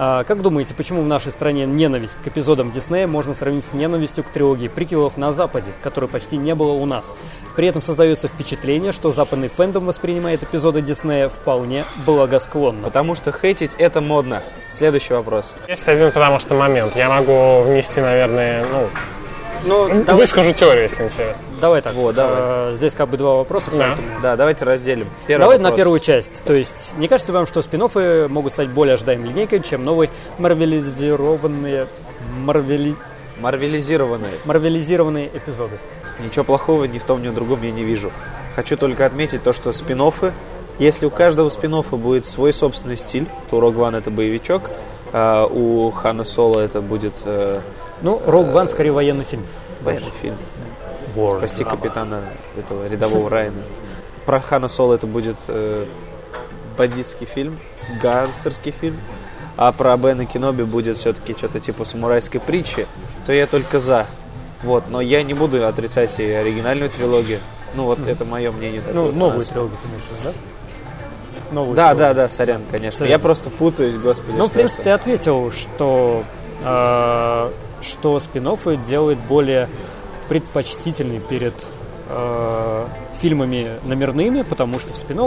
А, 0.00 0.22
как 0.22 0.42
думаете, 0.42 0.74
почему 0.74 1.02
в 1.02 1.08
нашей 1.08 1.32
стране 1.32 1.66
ненависть 1.66 2.16
к 2.22 2.28
эпизодам 2.28 2.70
Диснея 2.70 3.08
можно 3.08 3.34
сравнить 3.34 3.64
с 3.64 3.72
ненавистью 3.72 4.22
к 4.22 4.28
трилогии 4.28 4.68
приквелов 4.68 5.16
на 5.16 5.32
Западе, 5.32 5.72
которой 5.82 6.06
почти 6.06 6.36
не 6.36 6.54
было 6.54 6.70
у 6.70 6.86
нас? 6.86 7.16
При 7.56 7.66
этом 7.66 7.82
создается 7.82 8.28
впечатление, 8.28 8.92
что 8.92 9.10
западный 9.10 9.48
фэндом 9.48 9.86
воспринимает 9.86 10.44
эпизоды 10.44 10.82
Диснея 10.82 11.28
вполне 11.28 11.84
благосклонно. 12.06 12.84
Потому 12.84 13.16
что 13.16 13.32
хейтить 13.32 13.74
это 13.76 14.00
модно. 14.00 14.44
Следующий 14.68 15.14
вопрос. 15.14 15.52
Есть 15.66 15.88
один 15.88 16.12
потому 16.12 16.38
что 16.38 16.54
момент. 16.54 16.94
Я 16.94 17.08
могу 17.08 17.62
внести, 17.62 18.00
наверное, 18.00 18.64
ну, 18.70 18.88
Ну, 19.64 19.88
давай, 20.04 20.22
выскажу 20.22 20.52
теорию, 20.52 20.84
если 20.84 21.04
интересно. 21.04 21.44
давай 21.60 21.82
так. 21.82 21.94
Вот, 21.94 22.14
давай. 22.14 22.34
А, 22.36 22.74
здесь 22.76 22.94
как 22.94 23.08
бы 23.08 23.16
два 23.16 23.36
вопроса, 23.36 23.70
Да. 23.72 23.96
Да, 24.22 24.36
давайте 24.36 24.64
разделим. 24.64 25.08
Первый 25.26 25.42
Давай 25.42 25.58
на 25.58 25.64
вопрос. 25.64 25.76
первую 25.76 26.00
часть. 26.00 26.42
То 26.44 26.52
есть, 26.52 26.92
не 26.98 27.08
кажется 27.08 27.32
ли 27.32 27.36
вам, 27.36 27.46
что 27.46 27.62
спин 27.62 27.88
могут 28.28 28.52
стать 28.52 28.68
более 28.68 28.94
ожидаемой 28.94 29.28
линейкой, 29.28 29.60
чем 29.60 29.84
новые 29.84 30.10
марвелизированные 30.38 31.86
марвели... 32.44 32.94
Марвелизированные. 33.40 34.32
марвелизированные 34.44 35.30
эпизоды. 35.32 35.78
Ничего 36.24 36.44
плохого 36.44 36.84
ни 36.84 36.98
в 36.98 37.04
том, 37.04 37.22
ни 37.22 37.28
в 37.28 37.34
другом 37.34 37.62
я 37.62 37.70
не 37.70 37.84
вижу. 37.84 38.10
Хочу 38.56 38.76
только 38.76 39.06
отметить 39.06 39.44
то, 39.44 39.52
что 39.52 39.72
спин 39.72 40.00
если 40.78 41.06
у 41.06 41.10
каждого 41.10 41.50
спин 41.50 41.80
будет 41.82 42.26
свой 42.26 42.52
собственный 42.52 42.96
стиль, 42.96 43.26
то 43.50 43.58
One 43.58 43.98
это 43.98 44.10
боевичок, 44.10 44.70
а 45.12 45.46
у 45.46 45.90
Хана 45.90 46.24
Соло 46.24 46.60
это 46.60 46.80
будет 46.80 47.14
э, 47.24 47.58
Ну, 48.02 48.20
Rogue 48.26 48.52
One 48.52 48.68
скорее 48.68 48.92
военный 48.92 49.24
фильм. 49.24 49.44
военный 49.80 50.12
фильм. 50.22 50.36
War 51.16 51.38
Спасти 51.38 51.62
drama. 51.62 51.70
капитана 51.70 52.20
этого 52.56 52.86
рядового 52.88 53.28
Райана. 53.30 53.62
Про 54.26 54.40
Хана 54.40 54.68
Соло 54.68 54.94
это 54.94 55.06
будет 55.06 55.36
э, 55.48 55.86
бандитский 56.76 57.26
фильм, 57.26 57.58
гангстерский 58.02 58.72
фильм. 58.72 58.96
А 59.56 59.72
про 59.72 59.96
Бена 59.96 60.24
Кеноби 60.26 60.62
будет 60.62 60.98
все-таки 60.98 61.34
что-то 61.36 61.58
типа 61.58 61.84
самурайской 61.84 62.40
притчи, 62.40 62.86
то 63.26 63.32
я 63.32 63.46
только 63.48 63.80
за. 63.80 64.06
Вот, 64.62 64.84
но 64.88 65.00
я 65.00 65.22
не 65.24 65.34
буду 65.34 65.66
отрицать 65.66 66.18
и 66.18 66.30
оригинальную 66.30 66.90
трилогию. 66.90 67.40
Ну 67.74 67.84
вот 67.84 67.98
это 68.06 68.24
мое 68.24 68.52
мнение. 68.52 68.80
такое. 68.80 68.94
Ну, 69.06 69.12
новую 69.12 69.40
А, 69.42 69.44
трилогию 69.44 69.76
ты 69.82 69.88
имеешь 69.88 70.02
в 70.04 70.10
виду, 70.10 70.20
да? 70.24 71.54
Новую 71.54 71.74
Да, 71.76 71.88
трилогию. 71.94 72.14
да, 72.14 72.22
да, 72.26 72.30
сорян, 72.32 72.62
конечно. 72.70 72.98
Сорян. 72.98 73.10
Я 73.12 73.18
просто 73.18 73.50
путаюсь, 73.50 73.96
господи. 73.96 74.36
Ну, 74.36 74.46
в 74.46 74.52
принципе, 74.52 74.82
ты 74.84 74.90
ответил, 74.90 75.50
что, 75.50 76.22
э, 76.64 77.50
что 77.80 78.18
спин 78.20 78.48
делает 78.86 79.18
более 79.18 79.68
предпочтительный 80.28 81.20
перед 81.20 81.54
э, 82.08 82.86
фильмами 83.20 83.68
номерными, 83.84 84.42
потому 84.42 84.78
что 84.78 84.92
в 84.92 84.96
спин 84.96 85.20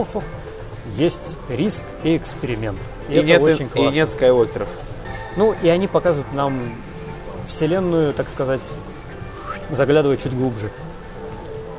есть 0.98 1.38
риск 1.50 1.86
и 2.04 2.18
эксперимент. 2.18 2.80
И, 3.10 3.14
И, 3.14 3.18
это 3.18 3.26
нет, 3.26 3.42
очень 3.42 3.66
и 3.66 3.70
классно. 3.70 3.96
нет 3.96 4.10
скайуокеров. 4.10 4.68
Ну, 5.38 5.56
и 5.62 5.70
они 5.70 5.88
показывают 5.88 6.32
нам 6.34 6.60
вселенную, 7.48 8.14
так 8.14 8.30
сказать, 8.30 8.62
заглядывая 9.70 10.18
чуть 10.18 10.36
глубже. 10.36 10.72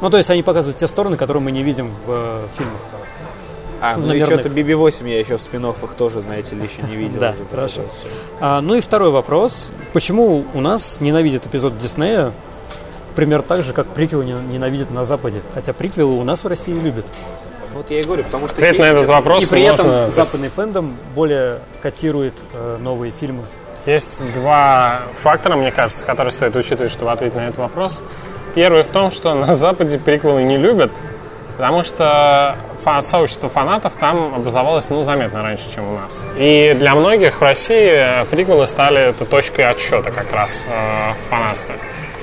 Ну, 0.00 0.10
то 0.10 0.16
есть 0.16 0.30
они 0.30 0.42
показывают 0.42 0.78
те 0.78 0.88
стороны, 0.88 1.16
которые 1.16 1.42
мы 1.42 1.52
не 1.52 1.62
видим 1.62 1.90
в 2.06 2.10
э, 2.10 2.46
фильмах. 2.56 2.80
А, 3.82 3.94
В 3.94 3.98
ну 3.98 4.04
и 4.14 4.20
номерных. 4.20 4.40
что-то 4.40 4.48
BB-8 4.48 5.08
я 5.10 5.18
еще 5.18 5.36
в 5.38 5.42
спин 5.42 5.66
тоже, 5.98 6.20
знаете 6.20 6.54
ли, 6.54 6.62
еще 6.62 6.82
не 6.88 6.96
видел. 6.96 7.18
Да, 7.18 7.34
хорошо. 7.50 7.80
А, 8.40 8.60
ну 8.60 8.76
и 8.76 8.80
второй 8.80 9.10
вопрос. 9.10 9.72
Почему 9.92 10.44
у 10.54 10.60
нас 10.60 10.98
ненавидят 11.00 11.46
эпизод 11.46 11.78
Диснея 11.80 12.30
примерно 13.16 13.42
так 13.44 13.64
же, 13.64 13.72
как 13.72 13.88
приквелы 13.88 14.24
не- 14.24 14.32
ненавидят 14.54 14.92
на 14.92 15.04
Западе? 15.04 15.40
Хотя 15.52 15.72
приквелы 15.72 16.14
у 16.14 16.22
нас 16.24 16.44
в 16.44 16.46
России 16.46 16.74
любят. 16.74 17.04
Вот 17.74 17.90
я 17.90 18.00
и 18.00 18.04
говорю, 18.04 18.22
потому 18.24 18.46
что... 18.46 18.54
Ответ 18.56 18.78
на 18.78 18.84
этот 18.84 19.02
это- 19.02 19.12
вопрос 19.12 19.44
и 19.44 19.46
при 19.48 19.62
этом 19.64 19.86
можно- 19.88 20.10
западный 20.12 20.48
фэндом 20.48 20.96
более 21.16 21.58
котирует 21.82 22.34
э, 22.54 22.76
новые 22.80 23.12
фильмы. 23.18 23.42
Есть 23.84 24.22
два 24.34 25.00
фактора, 25.22 25.56
мне 25.56 25.72
кажется, 25.72 26.04
которые 26.04 26.30
стоит 26.30 26.54
учитывать, 26.54 26.92
чтобы 26.92 27.10
ответить 27.10 27.34
на 27.34 27.46
этот 27.48 27.58
вопрос. 27.58 28.00
Первый 28.54 28.84
в 28.84 28.88
том, 28.88 29.10
что 29.10 29.34
на 29.34 29.54
Западе 29.54 29.98
приквелы 29.98 30.44
не 30.44 30.56
любят, 30.56 30.92
потому 31.56 31.84
что 31.84 32.56
фа- 32.82 33.02
сообщество 33.02 33.48
фанатов 33.48 33.94
там 33.96 34.34
образовалось, 34.34 34.90
ну, 34.90 35.02
заметно 35.02 35.42
раньше, 35.42 35.72
чем 35.74 35.88
у 35.92 35.98
нас. 35.98 36.22
И 36.36 36.74
для 36.78 36.94
многих 36.94 37.40
в 37.40 37.42
России 37.42 37.92
э, 37.94 38.24
приквелы 38.26 38.66
стали 38.66 39.00
этой 39.10 39.26
точкой 39.26 39.62
отсчета 39.70 40.10
как 40.10 40.32
раз 40.32 40.64
э, 40.68 41.12
в 41.12 41.30
фанатстве. 41.30 41.76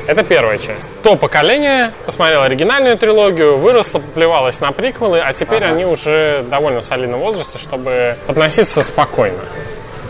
Это 0.08 0.24
первая 0.24 0.58
часть. 0.58 0.92
То 1.04 1.15
поколение 1.15 1.92
посмотрело 2.06 2.46
оригинальную 2.46 2.98
трилогию, 2.98 3.58
выросло, 3.58 4.00
поплевалось 4.00 4.60
на 4.60 4.72
приквелы, 4.72 5.20
а 5.20 5.32
теперь 5.34 5.63
они 5.63 5.86
уже 5.86 6.44
довольно 6.50 6.82
в 6.82 6.86
солидном 6.86 7.20
возрасте, 7.20 7.60
чтобы 7.60 8.15
относиться 8.28 8.82
спокойно. 8.82 9.38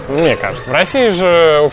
Мне 0.10 0.36
кажется. 0.36 0.70
В 0.70 0.74
России 0.74 1.10
же 1.10 1.70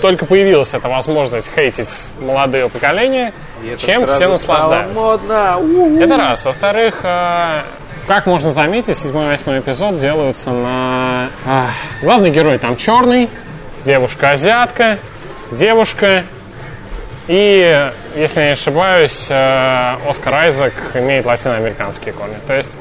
только 0.00 0.26
появилась 0.26 0.74
эта 0.74 0.88
возможность 0.88 1.50
хейтить 1.52 2.12
молодое 2.20 2.68
поколение, 2.68 3.32
чем 3.78 4.06
все 4.06 4.28
наслаждаются. 4.28 4.94
модно. 4.94 6.02
Это 6.02 6.16
раз. 6.16 6.44
Во-вторых, 6.44 7.00
э, 7.02 7.62
как 8.06 8.26
можно 8.26 8.52
заметить, 8.52 8.96
седьмой 8.96 9.26
и 9.26 9.28
восьмой 9.28 9.58
эпизод 9.58 9.98
делаются 9.98 10.50
на... 10.50 11.28
а, 11.44 11.68
главный 12.00 12.30
герой 12.30 12.58
там 12.58 12.76
черный, 12.76 13.28
девушка-азиатка, 13.84 14.98
девушка. 15.50 16.24
И, 17.28 17.90
если 18.16 18.40
я 18.40 18.46
не 18.46 18.52
ошибаюсь, 18.52 19.26
э, 19.30 19.96
Оскар 20.08 20.34
Айзек 20.34 20.74
имеет 20.94 21.26
латиноамериканские 21.26 22.12
корни. 22.14 22.36
То 22.46 22.54
есть, 22.54 22.76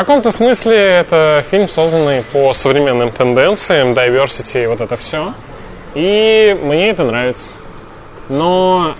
каком-то 0.00 0.30
смысле 0.30 0.76
это 0.76 1.44
фильм, 1.50 1.68
созданный 1.68 2.22
по 2.22 2.52
современным 2.52 3.12
тенденциям, 3.12 3.92
diversity 3.92 4.64
и 4.64 4.66
вот 4.66 4.80
это 4.80 4.96
все. 4.96 5.32
И 5.94 6.58
мне 6.62 6.90
это 6.90 7.04
нравится. 7.04 7.52
Но 8.28 8.94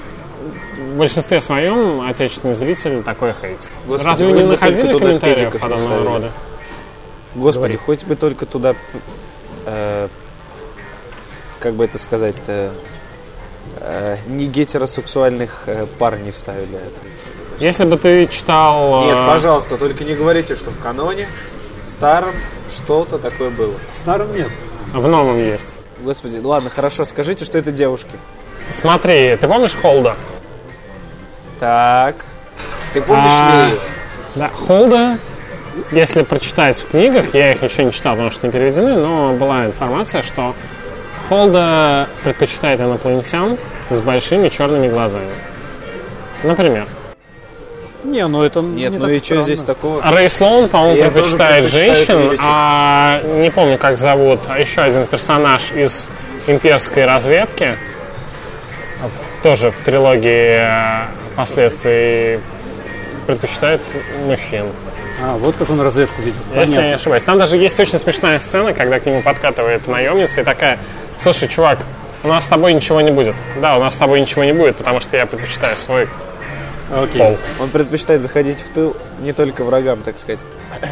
в 0.77 0.99
большинстве 0.99 1.41
своем 1.41 2.01
отечественный 2.09 2.55
зритель 2.55 3.03
такой 3.03 3.33
хейтит. 3.41 3.71
Господи, 3.87 4.09
Разве 4.09 4.27
вы 4.27 4.33
не 4.39 4.45
находили 4.45 4.99
комментариев 4.99 5.59
подобного 5.59 6.05
рода? 6.05 6.31
Господи, 7.35 7.73
Говори. 7.73 7.77
хоть 7.77 8.05
бы 8.05 8.17
только 8.17 8.47
туда, 8.47 8.75
э, 9.67 10.09
как 11.61 11.75
бы 11.75 11.85
это 11.85 11.99
сказать-то, 11.99 12.73
э, 13.81 14.17
не 14.27 14.47
гетеросексуальных 14.47 15.65
э, 15.67 15.87
пар 15.99 16.19
не 16.19 16.31
вставили. 16.31 16.77
Это. 16.77 17.36
Если 17.59 17.85
бы 17.85 17.97
ты 17.97 18.27
читал... 18.27 19.05
Нет, 19.05 19.17
э, 19.17 19.27
пожалуйста, 19.27 19.77
только 19.77 20.05
не 20.05 20.15
говорите, 20.15 20.57
что 20.57 20.71
в 20.71 20.79
каноне 20.79 21.29
старом 21.91 22.35
что-то 22.75 23.19
такое 23.19 23.51
было. 23.51 23.75
В 23.93 23.97
старом 23.97 24.35
нет. 24.37 24.49
В 24.93 25.07
новом 25.09 25.39
есть. 25.39 25.77
Господи, 26.01 26.39
ладно, 26.43 26.69
хорошо, 26.71 27.05
скажите, 27.05 27.45
что 27.45 27.57
это 27.57 27.73
девушки. 27.73 28.11
Смотри, 28.69 29.37
ты 29.37 29.49
помнишь 29.49 29.75
Холда? 29.81 30.17
Так. 31.59 32.17
Ты 32.93 33.01
помнишь 33.01 33.25
А, 33.27 33.67
Лею? 33.69 33.79
Да, 34.35 34.49
Холда, 34.49 35.19
если 35.93 36.23
прочитать 36.23 36.79
в 36.81 36.91
книгах, 36.91 37.33
я 37.35 37.53
их 37.53 37.63
еще 37.63 37.85
не 37.85 37.93
читал, 37.93 38.13
потому 38.15 38.31
что 38.31 38.47
не 38.47 38.53
переведены, 38.53 38.97
но 38.97 39.33
была 39.33 39.67
информация, 39.67 40.23
что 40.23 40.55
Холда 41.29 42.09
предпочитает 42.23 42.81
инопланетян 42.81 43.57
с 43.89 44.01
большими 44.01 44.49
черными 44.51 44.89
глазами. 44.89 45.31
Например. 46.43 46.87
Не, 48.07 48.27
ну 48.27 48.43
это 48.43 48.61
Нет, 48.61 48.93
не 48.93 48.99
ну 48.99 49.03
так 49.07 49.11
и 49.11 49.19
что 49.19 49.43
здесь 49.43 49.63
такого? 49.63 50.01
Рэй 50.03 50.31
Слоун, 50.31 50.69
по-моему, 50.69 50.97
Я 50.97 51.11
предпочитает 51.11 51.67
женщин, 51.67 52.39
а 52.41 53.21
не 53.23 53.51
помню, 53.51 53.79
как 53.79 53.99
зовут, 53.99 54.41
а 54.49 54.59
еще 54.59 54.83
один 54.83 55.07
персонаж 55.07 55.73
из 55.73 56.09
имперской 56.47 57.05
разведки, 57.05 57.77
в- 59.03 59.43
тоже 59.43 59.71
в 59.73 59.77
трилогии 59.85 60.61
э, 60.61 61.07
последствий 61.37 62.41
предпочитает 63.27 63.81
мужчин. 64.25 64.67
А, 65.23 65.37
вот 65.37 65.57
как 65.57 65.71
он 65.71 65.81
разведку 65.81 66.23
видел. 66.23 66.41
Если 66.55 66.75
я 66.77 66.89
не 66.89 66.95
ошибаюсь. 66.95 67.25
Там 67.25 67.39
даже 67.39 67.57
есть 67.57 67.79
очень 67.81 67.99
смешная 67.99 68.39
сцена, 68.39 68.73
когда 68.73 69.01
к 69.01 69.07
нему 69.07 69.23
подкатывает 69.23 69.87
наемница 69.89 70.43
и 70.43 70.45
такая, 70.45 70.79
слушай, 71.17 71.49
чувак, 71.49 71.79
у 72.23 72.29
нас 72.29 72.45
с 72.45 72.49
тобой 72.49 72.73
ничего 72.75 73.01
не 73.01 73.11
будет. 73.11 73.35
Да, 73.61 73.77
у 73.79 73.81
нас 73.81 73.95
с 73.95 73.99
тобой 73.99 74.21
ничего 74.21 74.45
не 74.45 74.53
будет, 74.53 74.77
потому 74.77 75.01
что 75.01 75.17
я 75.17 75.27
предпочитаю 75.27 75.77
свой 75.77 76.09
Окей. 76.95 77.21
пол. 77.21 77.37
Он 77.61 77.69
предпочитает 77.71 78.23
заходить 78.23 78.61
в 78.61 78.73
тыл 78.73 78.97
не 79.21 79.33
только 79.33 79.65
врагам, 79.65 80.01
так 80.03 80.19
сказать. 80.19 80.41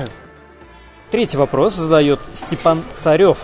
Третий 1.10 1.36
вопрос 1.36 1.74
задает 1.74 2.20
Степан 2.34 2.82
Царев. 2.96 3.38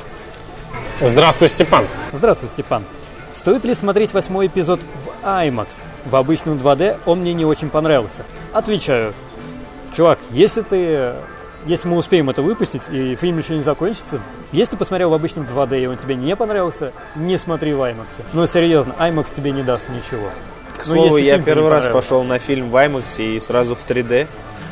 Здравствуй, 1.01 1.49
Степан. 1.49 1.87
Здравствуй, 2.13 2.49
Степан. 2.49 2.85
Стоит 3.33 3.65
ли 3.65 3.75
смотреть 3.75 4.13
восьмой 4.13 4.49
эпизод 4.49 4.81
в 4.81 5.25
IMAX? 5.25 5.85
В 6.05 6.17
обычном 6.17 6.59
2D 6.59 6.99
он 7.07 7.21
мне 7.21 7.33
не 7.33 7.45
очень 7.45 7.71
понравился. 7.71 8.25
Отвечаю. 8.53 9.15
Чувак, 9.95 10.19
если 10.31 10.63
ты... 10.63 11.15
Если 11.67 11.89
мы 11.89 11.99
успеем 11.99 12.31
это 12.31 12.41
выпустить, 12.41 12.83
и 12.91 13.15
фильм 13.17 13.37
еще 13.37 13.55
не 13.55 13.63
закончится, 13.63 14.19
если 14.51 14.73
ты 14.73 14.77
посмотрел 14.79 15.11
в 15.11 15.15
обычном 15.15 15.45
2D, 15.45 15.83
и 15.83 15.87
он 15.87 15.99
тебе 15.99 16.15
не 16.15 16.35
понравился, 16.35 16.93
не 17.15 17.37
смотри 17.37 17.75
в 17.75 17.81
IMAX. 17.81 18.09
Ну, 18.33 18.47
серьезно, 18.47 18.95
IMAX 18.99 19.27
тебе 19.37 19.53
не 19.53 19.63
даст 19.63 19.89
ничего. 19.91 20.31
К 20.83 20.87
Ну, 20.87 20.93
слову, 20.95 21.17
если 21.19 21.29
я 21.31 21.39
первый 21.43 21.71
раз 21.71 21.87
пошел 21.87 22.23
на 22.25 22.39
фильм 22.39 22.71
в 22.71 22.77
IMAX 22.77 23.05
и 23.19 23.39
сразу 23.41 23.75
в 23.75 23.85
3D. 23.87 24.27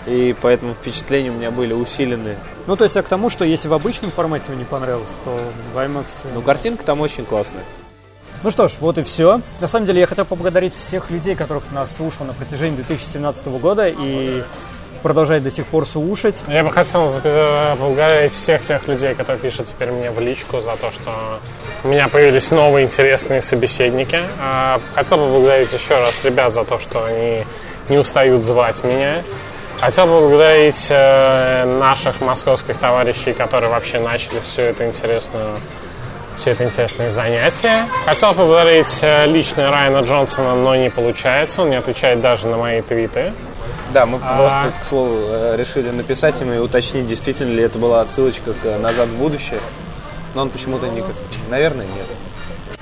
И 0.07 0.35
поэтому 0.40 0.73
впечатления 0.75 1.31
у 1.31 1.35
меня 1.35 1.51
были 1.51 1.75
усилены. 1.75 2.37
Ну, 2.66 2.77
то 2.77 2.85
есть 2.85 2.97
я 2.97 3.03
к 3.03 3.09
тому, 3.09 3.29
что 3.29 3.44
если 3.44 3.68
в 3.68 3.75
обычном 3.75 4.11
формате 4.11 4.44
ему 4.49 4.59
не 4.59 4.64
понравилось, 4.64 5.11
то 5.25 5.38
в 5.75 5.77
IMAX... 5.79 6.07
э, 6.25 6.29
Но 6.35 6.40
картинка 6.40 6.83
там 6.85 7.01
очень 7.03 7.27
классная. 7.27 7.62
Ну 8.42 8.51
что 8.51 8.68
ж, 8.68 8.73
вот 8.81 8.97
и 8.99 9.03
все. 9.03 9.40
На 9.61 9.68
самом 9.68 9.87
деле 9.87 10.01
я 10.01 10.07
хотел 10.07 10.25
поблагодарить 10.25 10.73
всех 10.75 11.11
людей, 11.11 11.35
которых 11.35 11.64
нас 11.73 11.88
слушал 11.97 12.25
на 12.25 12.33
протяжении 12.33 12.77
2017 12.77 13.47
года 13.49 13.87
и 13.88 14.42
продолжает 15.03 15.42
до 15.42 15.51
сих 15.51 15.66
пор 15.66 15.85
слушать. 15.87 16.37
Я 16.49 16.64
бы 16.64 16.71
хотел 16.71 17.07
запи- 17.09 17.77
поблагодарить 17.77 18.33
всех 18.33 18.62
тех 18.62 18.87
людей, 18.88 19.14
которые 19.14 19.40
пишут 19.40 19.66
теперь 19.66 19.90
мне 19.90 20.11
в 20.11 20.18
личку 20.21 20.61
за 20.61 20.71
то, 20.77 20.90
что 20.90 21.38
у 21.85 21.88
меня 21.88 22.09
появились 22.09 22.51
новые 22.51 22.87
интересные 22.87 23.41
собеседники. 23.41 24.21
А, 24.41 24.81
Хотел 24.95 25.19
бы 25.19 25.25
поблагодарить 25.25 25.73
еще 25.73 25.99
раз 25.99 26.25
ребят 26.25 26.53
за 26.53 26.64
то, 26.64 26.79
что 26.79 27.05
они 27.05 27.45
не 27.88 27.99
устают 27.99 28.45
звать 28.45 28.83
меня. 28.85 29.23
Хотел 29.81 30.07
бы 30.07 30.21
поблагодарить 30.21 30.87
э, 30.91 31.64
наших 31.79 32.21
московских 32.21 32.79
товарищей, 32.79 33.33
которые 33.33 33.71
вообще 33.71 34.01
начали 34.01 34.41
всю 34.41 34.62
эту 34.62 34.85
интересную 34.85 35.59
все 36.37 36.53
это 36.53 36.64
интересные 36.64 37.11
занятия. 37.11 37.88
Хотел 38.05 38.33
поблагодарить 38.33 38.99
э, 39.03 39.27
лично 39.27 39.71
Райана 39.71 40.03
Джонсона, 40.05 40.55
но 40.55 40.77
не 40.77 40.88
получается. 40.88 41.62
Он 41.62 41.71
не 41.71 41.77
отвечает 41.77 42.21
даже 42.21 42.47
на 42.47 42.57
мои 42.57 42.81
твиты. 42.81 43.33
Да, 43.93 44.07
мы 44.07 44.19
просто, 44.19 44.73
к 44.81 44.85
слову, 44.85 45.17
э, 45.31 45.57
решили 45.59 45.91
написать 45.91 46.41
ему 46.41 46.53
и 46.53 46.59
уточнить, 46.59 47.09
действительно 47.09 47.53
ли 47.53 47.62
это 47.62 47.79
была 47.79 48.03
отсылочка 48.03 48.53
к 48.53 48.79
«Назад 48.81 49.09
в 49.09 49.17
будущее». 49.19 49.59
Но 50.35 50.43
он 50.43 50.51
почему-то 50.51 50.87
не... 50.88 51.03
Наверное, 51.51 51.87
нет. 51.87 52.07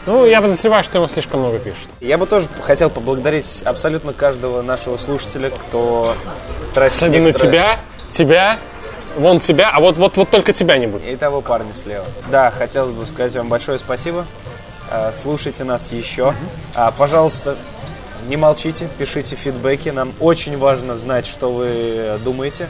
Ну, 0.06 0.24
я 0.24 0.40
подозреваю, 0.40 0.84
что 0.84 0.98
ему 0.98 1.08
слишком 1.08 1.40
много 1.40 1.58
пишут. 1.58 1.88
Я 2.00 2.16
бы 2.16 2.26
тоже 2.26 2.46
хотел 2.62 2.90
поблагодарить 2.90 3.62
абсолютно 3.64 4.12
каждого 4.12 4.62
нашего 4.62 4.96
слушателя, 4.98 5.50
кто 5.50 6.14
тратит 6.74 6.96
Особенно 6.96 7.26
некоторое- 7.26 7.50
тебя, 7.50 7.78
тебя, 8.10 8.58
вон 9.16 9.40
тебя, 9.40 9.70
а 9.72 9.80
вот, 9.80 9.96
вот, 9.96 10.16
вот 10.16 10.30
только 10.30 10.52
тебя 10.52 10.78
не 10.78 10.86
будет. 10.86 11.04
И 11.06 11.16
того 11.16 11.40
парня 11.40 11.72
слева. 11.74 12.04
Да, 12.30 12.50
хотел 12.52 12.86
бы 12.86 13.04
сказать 13.06 13.34
вам 13.34 13.48
большое 13.48 13.78
спасибо. 13.80 14.24
А, 14.90 15.12
Слушайте 15.20 15.64
нас 15.64 15.90
еще. 15.90 16.34
А, 16.74 16.92
Пожалуйста, 16.92 17.56
не 18.28 18.36
молчите, 18.36 18.88
пишите 18.98 19.34
фидбэки. 19.34 19.88
Нам 19.88 20.12
очень 20.20 20.56
важно 20.56 20.96
знать, 20.96 21.26
что 21.26 21.50
вы 21.52 22.16
думаете. 22.24 22.68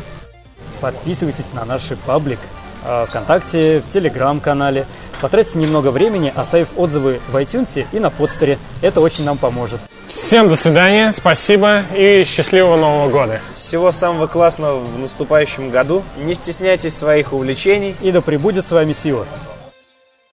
Подписывайтесь 0.80 1.44
на 1.52 1.64
наш 1.64 1.82
паблик 2.06 2.38
э, 2.38 2.65
ВКонтакте, 3.08 3.80
в 3.80 3.92
Телеграм-канале. 3.92 4.86
Потратьте 5.20 5.58
немного 5.58 5.90
времени, 5.90 6.32
оставив 6.34 6.68
отзывы 6.76 7.20
в 7.28 7.36
iTunes 7.36 7.86
и 7.90 7.98
на 7.98 8.10
подстере. 8.10 8.58
Это 8.82 9.00
очень 9.00 9.24
нам 9.24 9.38
поможет. 9.38 9.80
Всем 10.08 10.48
до 10.48 10.56
свидания, 10.56 11.12
спасибо 11.12 11.82
и 11.94 12.24
счастливого 12.24 12.76
Нового 12.76 13.08
года. 13.10 13.40
Всего 13.54 13.92
самого 13.92 14.26
классного 14.26 14.78
в 14.78 14.98
наступающем 14.98 15.70
году. 15.70 16.02
Не 16.16 16.34
стесняйтесь 16.34 16.96
своих 16.96 17.32
увлечений. 17.32 17.94
И 18.00 18.10
да 18.12 18.20
пребудет 18.20 18.66
с 18.66 18.70
вами 18.70 18.92
сила. 18.92 19.26